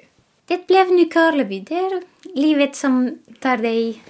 [0.44, 1.60] Det blev Nykarleby.
[1.60, 4.02] Det är livet som tar dig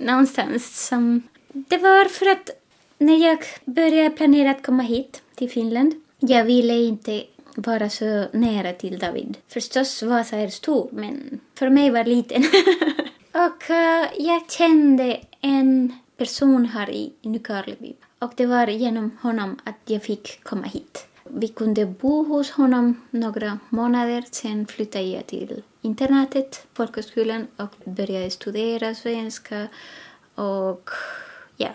[0.00, 0.86] någonstans.
[0.86, 1.22] Som...
[1.52, 2.50] Det var för att
[2.98, 8.72] när jag började planera att komma hit till Finland, jag ville inte vara så nära
[8.72, 9.36] till David.
[9.48, 12.42] Förstås, Vasa är stor, men för mig var liten.
[13.32, 17.94] och uh, jag kände en person här i Nykarleby.
[18.18, 21.06] Och det var genom honom att jag fick komma hit.
[21.24, 28.30] Vi kunde bo hos honom några månader, sen flyttade jag till internatet, folkhögskolan och började
[28.30, 29.68] studera svenska.
[30.34, 30.90] Och
[31.56, 31.68] ja,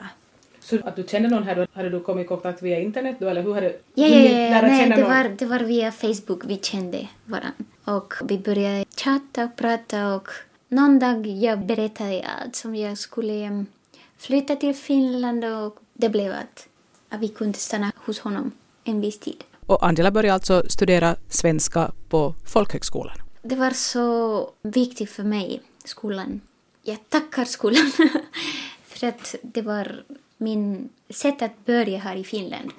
[0.60, 3.28] Så att du kände någon här, då hade du kommit i kontakt via internet då
[3.30, 5.10] eller hur hade Ja, du ja, ja, Nej, det någon?
[5.10, 7.54] var, det var via Facebook vi kände varandra.
[7.86, 10.28] Och vi började chatta och prata och
[10.70, 13.66] någon dag jag berättade allt som jag skulle em,
[14.18, 16.68] flytta till Finland och det blev att,
[17.10, 18.52] att vi kunde stanna hos honom
[18.84, 19.44] en viss tid.
[19.66, 23.18] Och Angela började alltså studera svenska på folkhögskolan.
[23.48, 26.42] Det var så viktigt för mig, skolan.
[26.84, 27.92] Jag tackar skolan
[28.88, 30.04] för att det var
[30.38, 32.72] min sätt att börja här i Finland.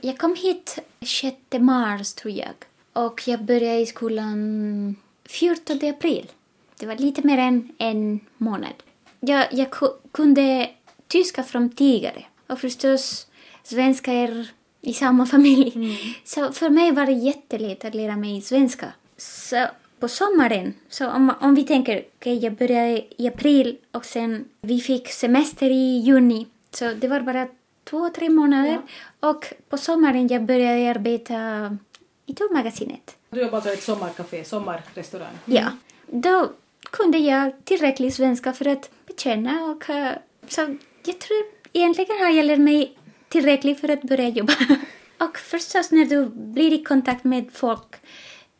[0.00, 2.54] Jag kom hit 6 mars, tror jag.
[2.92, 6.30] Och jag började i skolan 14 april.
[6.78, 8.74] Det var lite mer än en månad.
[9.20, 10.70] Jag, jag ku- kunde
[11.08, 12.24] tyska från tidigare.
[12.46, 13.26] Och förstås,
[13.62, 15.96] svenska är i samma familj.
[16.24, 18.92] Så för mig var det jättelätt att lära mig svenska.
[19.24, 19.66] Så
[20.00, 24.80] på sommaren, så om, om vi tänker, okej jag började i april och sen vi
[24.80, 26.46] fick semester i juni.
[26.70, 27.48] Så det var bara
[27.84, 28.80] två, tre månader.
[29.20, 31.78] Och på sommaren jag började arbeta
[32.26, 33.16] i Tullmagasinet.
[33.30, 35.38] Du jobbade i ett sommarcafé, sommarrestaurang.
[35.44, 35.70] Ja.
[36.06, 36.50] Då
[36.90, 40.12] kunde jag tillräckligt svenska för att betjäna och eh,
[40.48, 40.60] så
[41.04, 44.52] jag tror egentligen har jag lärt mig tillräckligt för att börja jobba.
[45.18, 47.96] och förstås när du blir i kontakt med folk,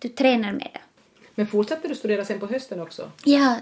[0.04, 0.80] du tränar med det.
[1.34, 3.10] Men fortsatte du studera sen på hösten också?
[3.24, 3.60] Ja,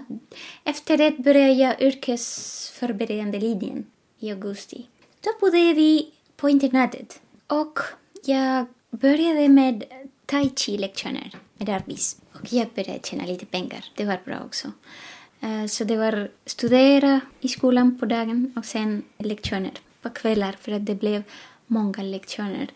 [0.63, 3.85] efter det började jag yrkesförberedande linjen
[4.19, 4.87] i augusti.
[5.21, 7.79] Då bodde vi på internatet och
[8.25, 9.83] jag började med
[10.25, 12.17] tai chi-lektioner med Arbis.
[12.33, 13.85] Och jag började tjäna lite pengar.
[13.95, 14.71] Det var bra också.
[15.41, 20.71] Eh, Så det var studera i skolan på dagen och sen lektioner på kvällar för
[20.71, 21.23] att det blev
[21.67, 22.67] många lektioner.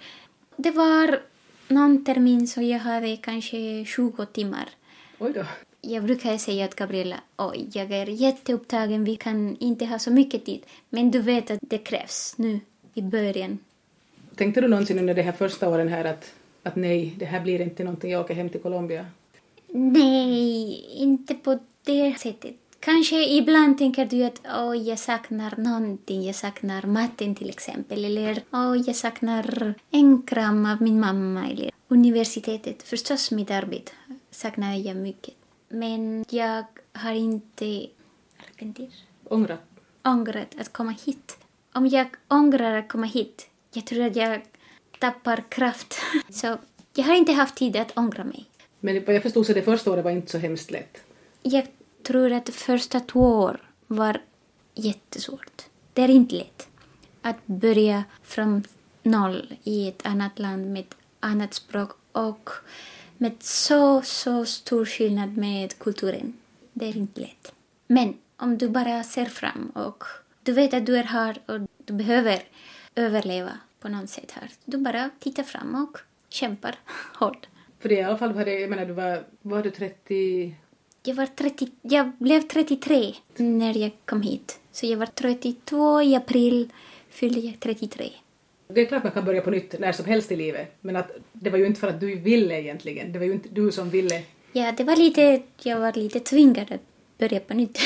[0.57, 1.19] Det var
[1.67, 4.69] någon termin så jag hade kanske 20 timmar
[5.19, 5.43] Oj då.
[5.81, 10.45] jag brukar säga åt Gabriella, oj, jag är jätteupptagen, vi kan inte ha så mycket
[10.45, 10.65] tid.
[10.89, 12.59] Men du vet att det krävs nu
[12.93, 13.57] i början.
[14.35, 17.61] Tänkte du någonsin under de här första åren här att, att nej, det här blir
[17.61, 19.05] inte någonting, jag åker hem till Colombia?
[19.67, 22.55] Nej, inte på det sättet.
[22.79, 28.43] Kanske ibland tänker du att oh, jag saknar någonting, jag saknar maten till exempel, eller
[28.51, 32.83] oh, jag saknar en kram av min mamma, eller universitetet.
[32.83, 33.91] Förstås mitt arbete
[34.31, 35.33] saknar jag mycket.
[35.69, 37.87] Men jag har inte
[39.23, 39.61] ångrat.
[40.03, 41.37] ångrat att komma hit.
[41.73, 44.41] Om jag ångrar att komma hit, jag tror att jag
[44.99, 45.95] tappar kraft.
[46.29, 46.57] Så
[46.95, 48.45] jag har inte haft tid att ångra mig.
[48.79, 51.01] Men jag förstod så det första året var inte så hemskt lätt.
[51.43, 51.67] Jag
[52.07, 54.21] tror att första två år var
[54.75, 55.65] jättesvårt.
[55.93, 56.67] Det är inte lätt
[57.21, 58.63] att börja från
[59.03, 62.49] noll i ett annat land med ett annat språk och
[63.17, 66.33] med så, så stor skillnad med kulturen.
[66.73, 67.53] Det är inte lätt.
[67.87, 70.03] Men om du bara ser fram och
[70.43, 72.43] du vet att du är här och du behöver
[72.95, 74.49] överleva på något sätt här.
[74.65, 75.97] Du bara tittar fram och
[76.29, 76.75] kämpar
[77.19, 77.47] hårt.
[77.79, 80.55] För det i alla fall var det, jag menar du var, var du 30?
[81.07, 84.59] Jag var 30, jag blev 33 när jag kom hit.
[84.71, 86.69] Så jag var 32 i april,
[87.09, 88.09] fyllde jag 33.
[88.67, 91.11] Det är klart man kan börja på nytt när som helst i livet, men att
[91.33, 93.89] det var ju inte för att du ville egentligen, det var ju inte du som
[93.89, 94.21] ville.
[94.53, 96.81] Ja, det var lite, jag var lite tvingad att
[97.17, 97.79] börja på nytt.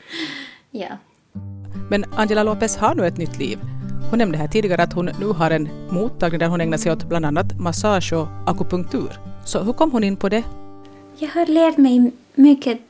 [0.70, 0.98] ja.
[1.90, 3.58] Men Angela Lopez har nu ett nytt liv.
[4.10, 7.08] Hon nämnde här tidigare att hon nu har en mottagning där hon ägnar sig åt
[7.08, 9.12] bland annat massage och akupunktur.
[9.44, 10.42] Så hur kom hon in på det?
[11.18, 12.80] Jag har lärt mig mycket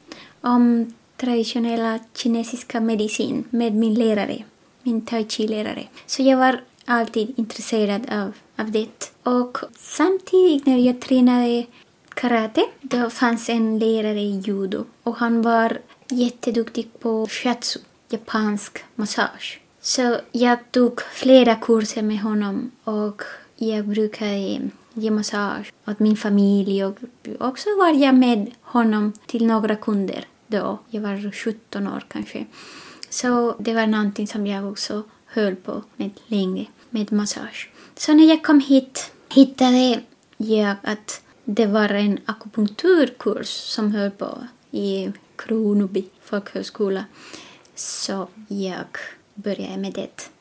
[0.41, 4.45] om traditionella kinesiska medicin med min lärare,
[4.83, 5.89] min tai chi-lärare.
[6.07, 9.13] Så jag var alltid intresserad av, av det.
[9.23, 11.67] Och samtidigt när jag tränade
[12.15, 15.79] karate, då fanns en lärare i judo och han var
[16.09, 19.61] jätteduktig på shiatsu, japansk massage.
[19.81, 23.23] Så jag tog flera kurser med honom och
[23.57, 24.61] jag brukade
[24.95, 26.99] ge massage åt min familj och
[27.39, 30.79] också var jag med honom till några kunder då.
[30.91, 32.47] Jag var 17 år kanske.
[33.09, 37.71] Så det var någonting som jag också höll på med länge, med massage.
[37.97, 40.03] Så när jag kom hit hittade
[40.37, 44.39] jag att det var en akupunkturkurs som höll på
[44.71, 47.05] i Kronoby folkhögskola.
[47.75, 48.87] Så jag
[49.35, 50.34] började med det.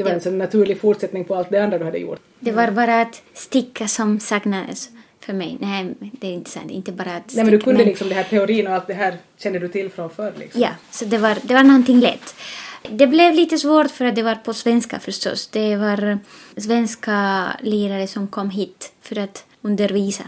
[0.00, 2.20] Det var en sån naturlig fortsättning på allt det andra du hade gjort?
[2.40, 4.88] Det var bara att sticka som saknades
[5.20, 5.56] för mig.
[5.60, 6.70] Nej, det är inte sant.
[6.70, 7.42] Inte bara att sticka.
[7.42, 7.88] Nej, men du kunde men...
[7.88, 10.62] liksom det här teorin och allt det här kände du till från förr liksom?
[10.62, 12.34] Ja, så det var, det var någonting lätt.
[12.90, 15.48] Det blev lite svårt för att det var på svenska förstås.
[15.48, 16.18] Det var
[16.56, 20.24] svenska lärare som kom hit för att undervisa.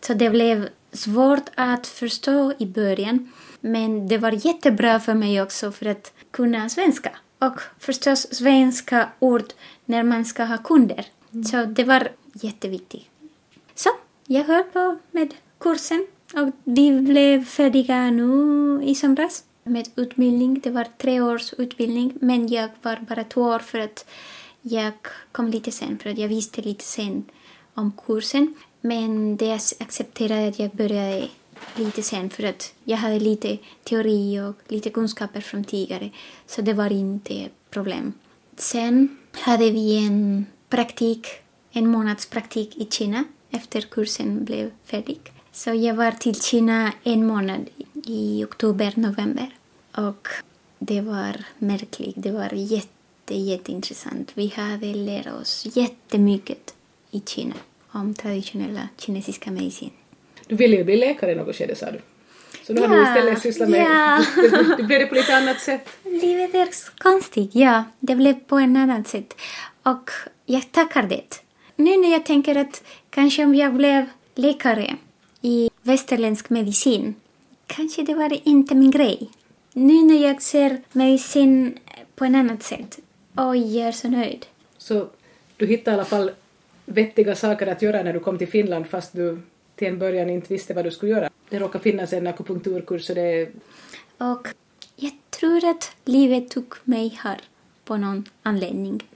[0.00, 3.32] Så det blev svårt att förstå i början.
[3.60, 7.10] Men det var jättebra för mig också för att kunna svenska.
[7.38, 9.52] Och förstås svenska ord
[9.84, 11.06] när man ska ha kunder.
[11.32, 11.44] Mm.
[11.44, 13.04] Så det var jätteviktigt.
[13.74, 13.90] Så
[14.26, 20.60] jag höll på med kursen och vi blev färdiga nu i somras med utbildning.
[20.60, 24.06] Det var tre års utbildning men jag var bara två år för att
[24.62, 24.92] jag
[25.32, 27.24] kom lite sen för att jag visste lite sen
[27.74, 28.54] om kursen.
[28.80, 31.28] Men det accepterade att jag började
[31.76, 36.10] lite sen för att jag hade lite teori och lite kunskaper från tidigare.
[36.46, 38.12] Så det var inte problem.
[38.56, 41.26] Sen hade vi en praktik,
[41.70, 45.20] en månads praktik i Kina efter kursen blev färdig.
[45.52, 47.68] Så jag var till Kina en månad
[48.04, 49.50] i oktober, november.
[49.92, 50.28] Och
[50.78, 52.14] det var märkligt.
[52.16, 54.30] Det var jätte, jätteintressant.
[54.34, 56.74] Vi hade lärt oss jättemycket
[57.10, 57.54] i Kina
[57.90, 59.90] om traditionella kinesiska medicin.
[60.46, 62.00] Du ville ju bli läkare i något skede sa du.
[62.66, 63.80] Så nu ja, har du istället sysslat med...
[63.80, 64.24] Ja.
[64.76, 65.88] det blev det på lite annat sätt.
[66.04, 67.84] Livet är konstigt, ja.
[68.00, 69.36] Det blev på ett annat sätt.
[69.82, 70.10] Och
[70.46, 71.42] jag tackar det.
[71.76, 74.96] Nu när jag tänker att kanske om jag blev läkare
[75.42, 77.14] i västerländsk medicin,
[77.66, 79.30] kanske det var inte min grej.
[79.72, 81.78] Nu när jag ser medicin
[82.16, 82.98] på ett annat sätt,
[83.36, 84.46] oj, jag är så nöjd.
[84.78, 85.06] Så
[85.56, 86.30] du hittade i alla fall
[86.84, 89.42] vettiga saker att göra när du kom till Finland fast du
[89.76, 91.30] till en början inte visste vad du skulle göra.
[91.48, 93.48] Det råkade finnas en akupunkturkurs och det...
[94.18, 94.48] Och
[94.96, 97.40] jag tror att livet tog mig här
[97.84, 99.08] på någon anledning.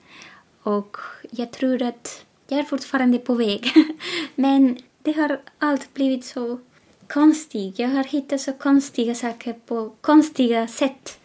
[0.62, 0.96] Och
[1.30, 3.72] jag tror att jag är fortfarande på väg.
[4.34, 6.58] Men det har allt blivit så
[7.06, 7.78] konstigt.
[7.78, 11.18] Jag har hittat så konstiga saker på konstiga sätt.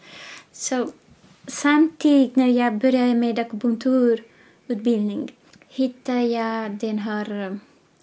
[0.52, 0.88] Så
[1.46, 5.32] samtidigt när jag började med akupunkturutbildning
[5.68, 7.58] hittade jag den här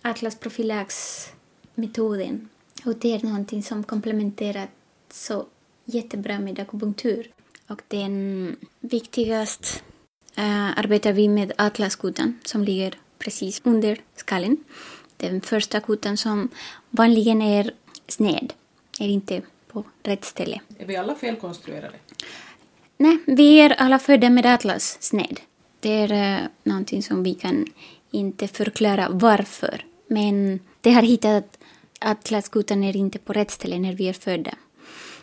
[0.06, 2.50] Atlas Profylax-metoden.
[2.86, 4.68] Och det är någonting som komplementerar
[5.12, 5.46] så
[5.86, 7.32] jättebra med akupunktur.
[7.68, 9.68] Och den viktigaste
[10.36, 14.58] eh, arbetar vi med atlaskutan som ligger precis under skallen.
[15.18, 16.50] Den första kutan som
[16.90, 17.72] vanligen är
[18.08, 18.54] sned,
[19.00, 20.62] är inte på rätt ställe.
[20.78, 21.96] Är vi alla felkonstruerade?
[22.98, 25.40] Nej, vi är alla födda med atlas sned.
[25.80, 27.66] Det är uh, någonting som vi kan
[28.12, 29.86] inte förklara varför.
[30.08, 31.58] Men det har hittat att
[32.00, 34.52] atlaskutan är inte på rätt ställe när vi är födda.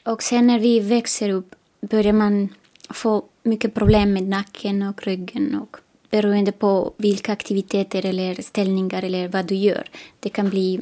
[0.05, 2.49] Och sen när vi växer upp börjar man
[2.91, 5.77] få mycket problem med nacken och ryggen och
[6.11, 9.91] beroende på vilka aktiviteter eller ställningar eller vad du gör.
[10.21, 10.81] Det kan bli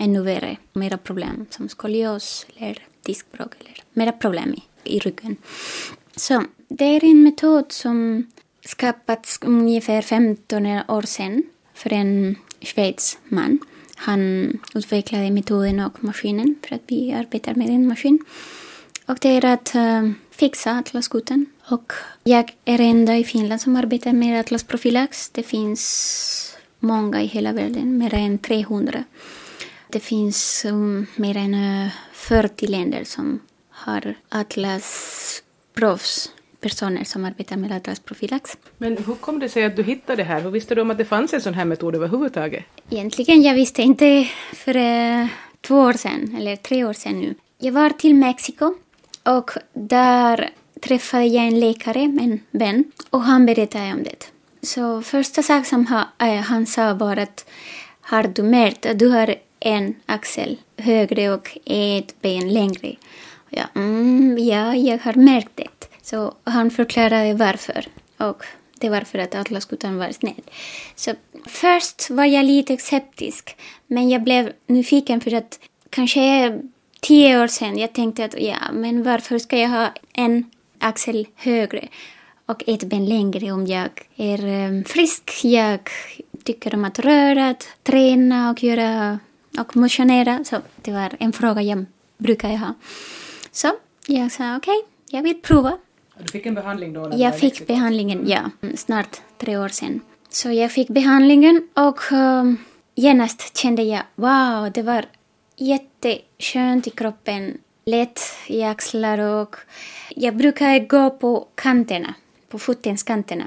[0.00, 5.36] ännu värre, mera problem som skolios eller diskbråck eller mera problem i, i ryggen.
[6.16, 8.26] Så det är en metod som
[8.64, 11.42] skapats ungefär 15 år sedan
[11.74, 13.58] för en schweizisk man.
[13.96, 18.18] Han utvecklade metoden och maskinen för att vi arbetar med en maskin.
[19.06, 21.46] Och det är att äh, fixa atlaskutan.
[21.68, 21.92] Och
[22.24, 25.28] jag är enda i Finland som arbetar med atlasprofylax.
[25.28, 29.04] Det finns många i hela världen, mer än 300.
[29.88, 36.30] Det finns um, mer än eh, uh, 40 länder som har atlasproffs
[36.62, 38.56] personer som arbetar med atlasprofylax.
[38.78, 40.40] Men hur kom det sig att du hittade det här?
[40.40, 42.64] Hur visste du om att det fanns en sån här metod överhuvudtaget?
[42.90, 45.26] Egentligen jag visste inte för uh,
[45.60, 47.34] två år sedan, eller tre år sedan nu.
[47.58, 48.74] Jag var till Mexiko
[49.24, 50.50] och där
[50.80, 54.26] träffade jag en läkare, en vän, och han berättade om det.
[54.62, 57.44] Så första sak som han, äh, han sa var att
[58.00, 62.96] har du märkt att du har en axel högre och ett ben längre?
[63.50, 65.68] Ja, mm, ja, jag har märkt det.
[66.02, 67.86] Så han förklarade varför.
[68.16, 68.44] Och
[68.78, 70.42] det var för att atlaskutan var snäll.
[70.94, 71.12] Så
[71.46, 75.58] först var jag lite skeptisk, men jag blev nyfiken för att
[75.90, 76.58] kanske
[77.00, 81.88] tio år sedan jag tänkte att ja, men varför ska jag ha en axel högre
[82.46, 85.30] och ett ben längre om jag är ehm, frisk.
[85.44, 85.90] Jag
[86.44, 89.18] tycker om att röra, att träna och göra
[89.58, 90.44] och motionera.
[90.44, 91.84] Så det var en fråga jag
[92.18, 92.74] brukar ha.
[93.52, 93.72] Så
[94.06, 95.78] jag sa okej, okay, jag vill prova.
[96.22, 97.10] Du fick en behandling då?
[97.12, 98.50] Jag fick behandlingen, ja.
[98.76, 100.00] Snart tre år sedan.
[100.28, 102.56] Så jag fick behandlingen och um,
[102.94, 105.04] genast kände jag wow, det var
[105.56, 107.58] jätteskönt i kroppen.
[107.84, 109.56] Lätt i axlar och
[110.10, 112.14] jag brukar gå på kanterna,
[112.48, 113.44] på fotens kanterna.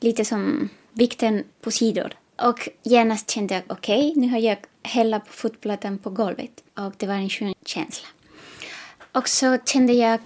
[0.00, 2.12] Lite som vikten på sidor.
[2.36, 6.62] Och genast kände jag okej, okay, nu har jag hela fotplattan på golvet.
[6.74, 8.08] Och det var en skön känsla.
[9.12, 10.20] Och så kände jag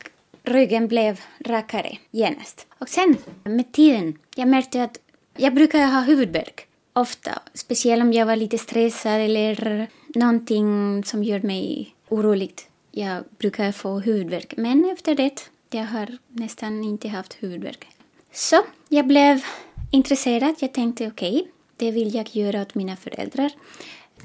[0.46, 2.66] ryggen blev rakare genast.
[2.78, 4.98] Och sen med tiden, jag märkte att
[5.36, 7.42] jag brukar ha huvudvärk ofta.
[7.54, 12.52] Speciellt om jag var lite stressad eller någonting som gör mig orolig.
[12.90, 14.54] Jag brukar få huvudvärk.
[14.56, 17.86] Men efter det, jag har nästan inte haft huvudvärk.
[18.32, 18.56] Så
[18.88, 19.44] jag blev
[19.90, 20.54] intresserad.
[20.58, 23.52] Jag tänkte okej, okay, det vill jag göra åt mina föräldrar.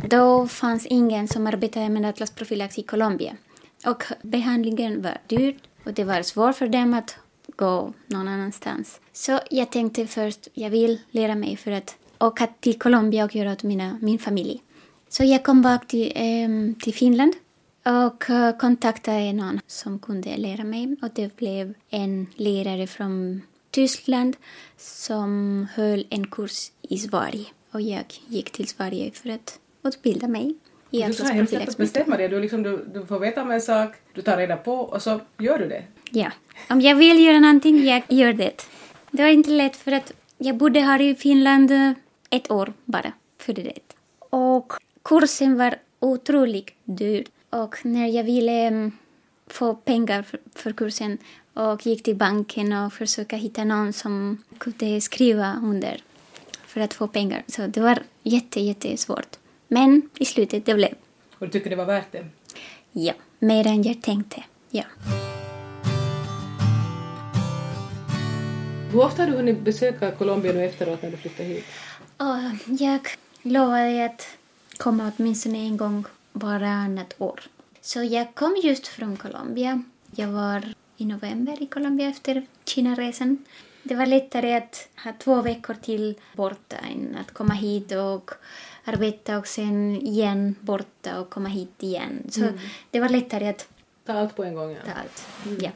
[0.08, 3.36] Då fanns ingen som arbetade med atlasprofylax i Colombia.
[3.86, 5.56] Och behandlingen var dyr
[5.86, 7.16] och det var svårt för dem att
[7.56, 9.02] gå någon annanstans.
[9.14, 13.52] Så jag tänkte först, jag vill lära mig för att åka till Colombia och göra
[13.52, 14.64] åt mina, min familj.
[15.10, 17.34] Så jag kom bak till, eh, till Finland
[17.86, 20.96] och eh, kontaktade någon som kunde lära mig.
[21.02, 24.36] Och det blev en lärare från Tyskland
[24.78, 27.46] som höll en kurs i Sverige.
[27.72, 30.56] Och jag gick till Sverige för att utbilda mig.
[30.92, 32.28] Du har hemskt lätt att bestämma det.
[32.28, 35.22] Du, liksom, du, du får veta om en sak, du tar reda på och så
[35.38, 35.84] gör du det.
[36.12, 36.32] Ja.
[36.70, 38.66] Om jag vill göra någonting, jag gör det.
[39.12, 41.72] Det var inte lätt för att jag bodde här i Finland
[42.30, 43.80] ett år bara för det.
[44.20, 44.74] Och
[45.04, 47.26] kursen var otroligt dyr.
[47.50, 48.92] Och när jag ville mm,
[49.48, 51.18] få pengar för, för kursen
[51.54, 56.02] och gick till banken och försökte hitta någon som kunde skriva under
[56.66, 57.44] för att få pengar.
[57.48, 59.41] Så det var jätte, jättesvårt.
[59.74, 60.94] Men i slutet det blev.
[61.40, 62.26] Och du tycker det var värt det?
[62.92, 64.44] Ja, mer än jag tänkte.
[64.70, 64.84] Ja.
[68.92, 71.66] Hur ofta har du hunnit besöka Colombia nu efteråt när du flyttade hit?
[72.20, 73.00] Oh, jag
[73.42, 74.28] lovade att
[74.78, 77.42] komma åtminstone en gång varannat år.
[77.82, 79.84] Så jag kom just från Colombia.
[80.16, 83.46] Jag var i november i Colombia efter Kina-resan.
[83.84, 88.32] Det var lättare att ha två veckor till borta än att komma hit och
[88.84, 92.28] arbeta och sen igen borta och komma hit igen.
[92.30, 92.60] Så mm.
[92.92, 93.68] det var lättare att
[94.06, 94.72] ta allt på en gång.
[94.72, 94.80] Ja.
[94.86, 95.28] Ta allt.
[95.46, 95.58] Mm.
[95.62, 95.72] Ja.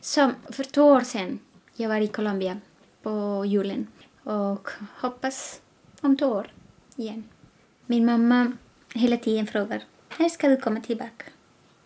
[0.00, 1.38] Så för två år sedan
[1.76, 2.60] jag var i Colombia
[3.02, 3.86] på julen
[4.22, 4.68] och
[5.00, 5.60] hoppas
[6.00, 6.52] om två år
[6.96, 7.24] igen.
[7.86, 8.52] Min mamma
[8.94, 9.84] hela tiden frågar
[10.18, 11.24] när ska du komma tillbaka?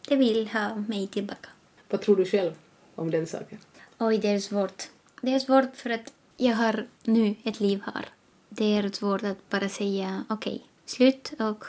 [0.08, 1.48] De vill ha mig tillbaka.
[1.90, 2.52] Vad tror du själv
[2.94, 3.58] om den saken?
[3.98, 4.82] Oj, det är svårt.
[5.20, 8.08] Det är svårt för att jag har nu ett liv här.
[8.54, 11.64] Det är svårt att bara säga okej, okay, slut och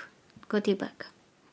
[0.47, 1.05] gå tillbaka.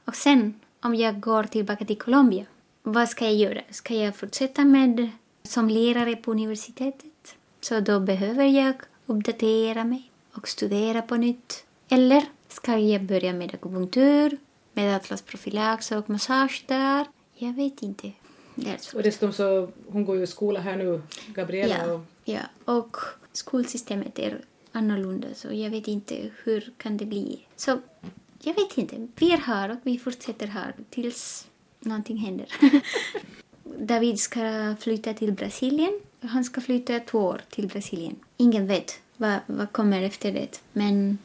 [0.04, 2.44] Och sen, om jag går tillbaka till Colombia,
[2.82, 3.60] vad ska jag göra?
[3.70, 5.10] Ska jag fortsätta med
[5.42, 7.34] som lärare på universitetet?
[7.60, 8.74] Så då behöver jag
[9.06, 11.64] uppdatera mig och studera på nytt.
[11.88, 14.36] Eller ska jag börja med akupunktur,
[14.72, 17.06] med atlasprofylax och massage där?
[17.34, 18.12] Jag vet inte.
[18.54, 18.94] Det.
[18.94, 21.76] Och dessutom så, hon går ju i skola här nu, Gabriella.
[21.86, 22.00] Ja, och...
[22.24, 22.96] ja, och
[23.32, 24.40] skolsystemet är
[24.72, 27.46] annorlunda så jag vet inte hur kan det bli.
[27.56, 27.78] Så
[28.42, 29.08] jag vet inte.
[29.16, 31.46] Vi är här och vi fortsätter här tills
[31.80, 32.46] någonting händer.
[33.78, 36.00] David ska flytta till Brasilien.
[36.20, 38.16] Han ska flytta två år till Brasilien.
[38.36, 41.18] Ingen vet vad, vad kommer efter det, men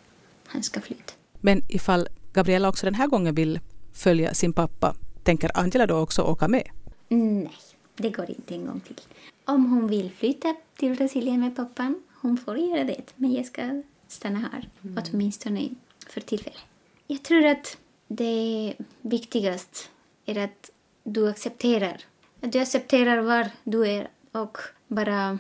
[0.48, 1.14] han ska flytta.
[1.42, 3.60] Men ifall Gabriella också den här gången vill
[3.94, 6.68] följa sin pappa, tänker Angela då också åka med?
[7.08, 7.52] Nej,
[7.96, 9.00] det går inte en gång till.
[9.46, 13.14] Om hon vill flytta till Brasilien med pappan, hon får göra det.
[13.16, 15.04] Men jag ska stanna här, mm.
[15.04, 15.70] åtminstone
[16.08, 16.60] för tillfället.
[17.08, 19.80] Jag tror att det viktigaste
[20.26, 20.72] är att
[21.04, 22.02] du accepterar.
[22.42, 24.58] Att du accepterar var du är och
[24.88, 25.40] bara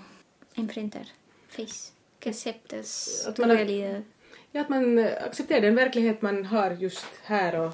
[0.56, 1.08] enfrentar.
[1.50, 1.92] Face.
[2.26, 3.26] Acceptas.
[3.28, 3.78] Att man,
[4.52, 7.74] ja, att man accepterar den verklighet man har just här och...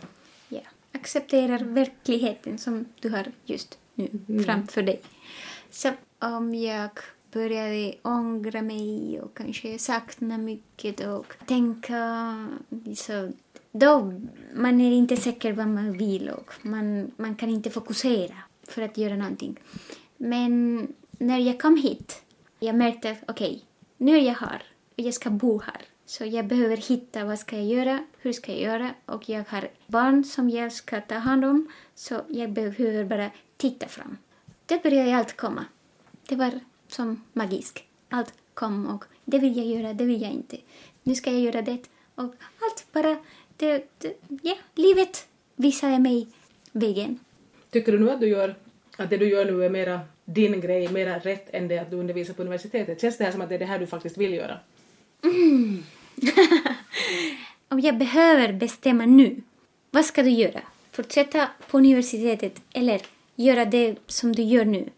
[0.49, 4.43] Ja, accepterar verkligheten som du har just nu mm.
[4.43, 5.01] framför dig.
[5.69, 6.99] Så om jag
[7.31, 12.49] började ångra mig och kanske sakna mycket och tänka
[12.95, 13.31] så
[13.71, 14.13] då
[14.53, 18.35] man är inte säker vad man vill och man, man kan inte fokusera
[18.67, 19.59] för att göra någonting.
[20.17, 22.21] Men när jag kom hit,
[22.59, 23.61] jag märkte okej, okay,
[23.97, 24.63] nu är jag här
[24.95, 25.81] och jag ska bo här.
[26.05, 29.69] Så jag behöver hitta vad ska jag göra, hur ska jag göra och jag har
[29.87, 34.17] barn som jag ska ta hand om så jag behöver bara titta fram.
[34.65, 35.65] Då började allt komma.
[36.27, 36.59] Det var
[36.93, 37.83] som magisk.
[38.09, 40.57] Allt kom och det vill jag göra, det vill jag inte.
[41.03, 41.77] Nu ska jag göra det.
[42.15, 43.17] Och allt bara,
[43.57, 46.27] det, det, ja, livet visade mig
[46.71, 47.19] vägen.
[47.69, 48.55] Tycker du nu att du gör,
[48.97, 51.97] att det du gör nu är mera din grej, mera rätt än det att du
[51.97, 53.01] undervisar på universitetet?
[53.01, 54.59] Känns det här som att det är det här du faktiskt vill göra?
[55.23, 55.83] Mm.
[57.67, 59.41] Om jag behöver bestämma nu,
[59.91, 60.61] vad ska du göra?
[60.91, 63.01] Fortsätta på universitetet eller
[63.35, 64.89] göra det som du gör nu?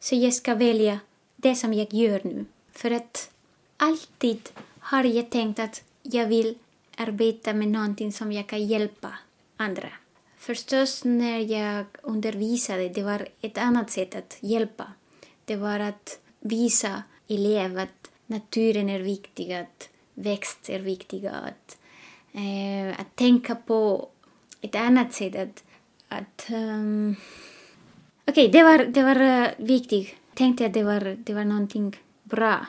[0.00, 0.98] Så jag ska välja
[1.40, 2.44] det som jag gör nu.
[2.72, 3.30] För att
[3.76, 6.58] alltid har jag tänkt att jag vill
[6.96, 9.12] arbeta med någonting som jag kan hjälpa
[9.56, 9.88] andra.
[10.38, 14.92] Förstås när jag undervisade, det var ett annat sätt att hjälpa.
[15.44, 21.78] Det var att visa elever att naturen är viktig, att växter är viktiga, att,
[22.32, 24.08] eh, att tänka på
[24.60, 25.36] ett annat sätt.
[25.36, 25.64] Att,
[26.08, 27.16] att um...
[28.24, 31.44] Okej, okay, det var, det var eh, uh, viktigt tänkte att det var, det var
[31.44, 32.66] någonting bra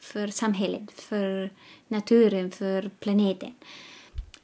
[0.00, 1.50] för samhället, för
[1.88, 3.54] naturen, för planeten.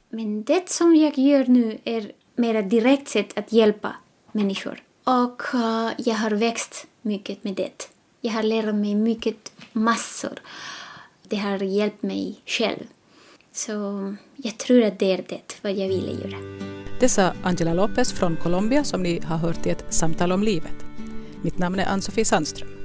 [0.09, 3.95] Men det som jag gör nu är mer ett direkt sätt att hjälpa
[4.31, 4.83] människor.
[5.03, 7.89] Och uh, jag har växt mycket med det.
[8.21, 10.39] Jag har lärt mig mycket massor.
[11.23, 12.85] Det har hjälpt mig själv.
[13.51, 13.71] Så
[14.35, 16.37] jag tror att det är det vad jag ville göra.
[16.99, 20.75] Det sa Angela Lopez från Colombia som ni har hört i ett samtal om livet.
[21.43, 22.80] Mitt namn är Ann-Sofie Sandström.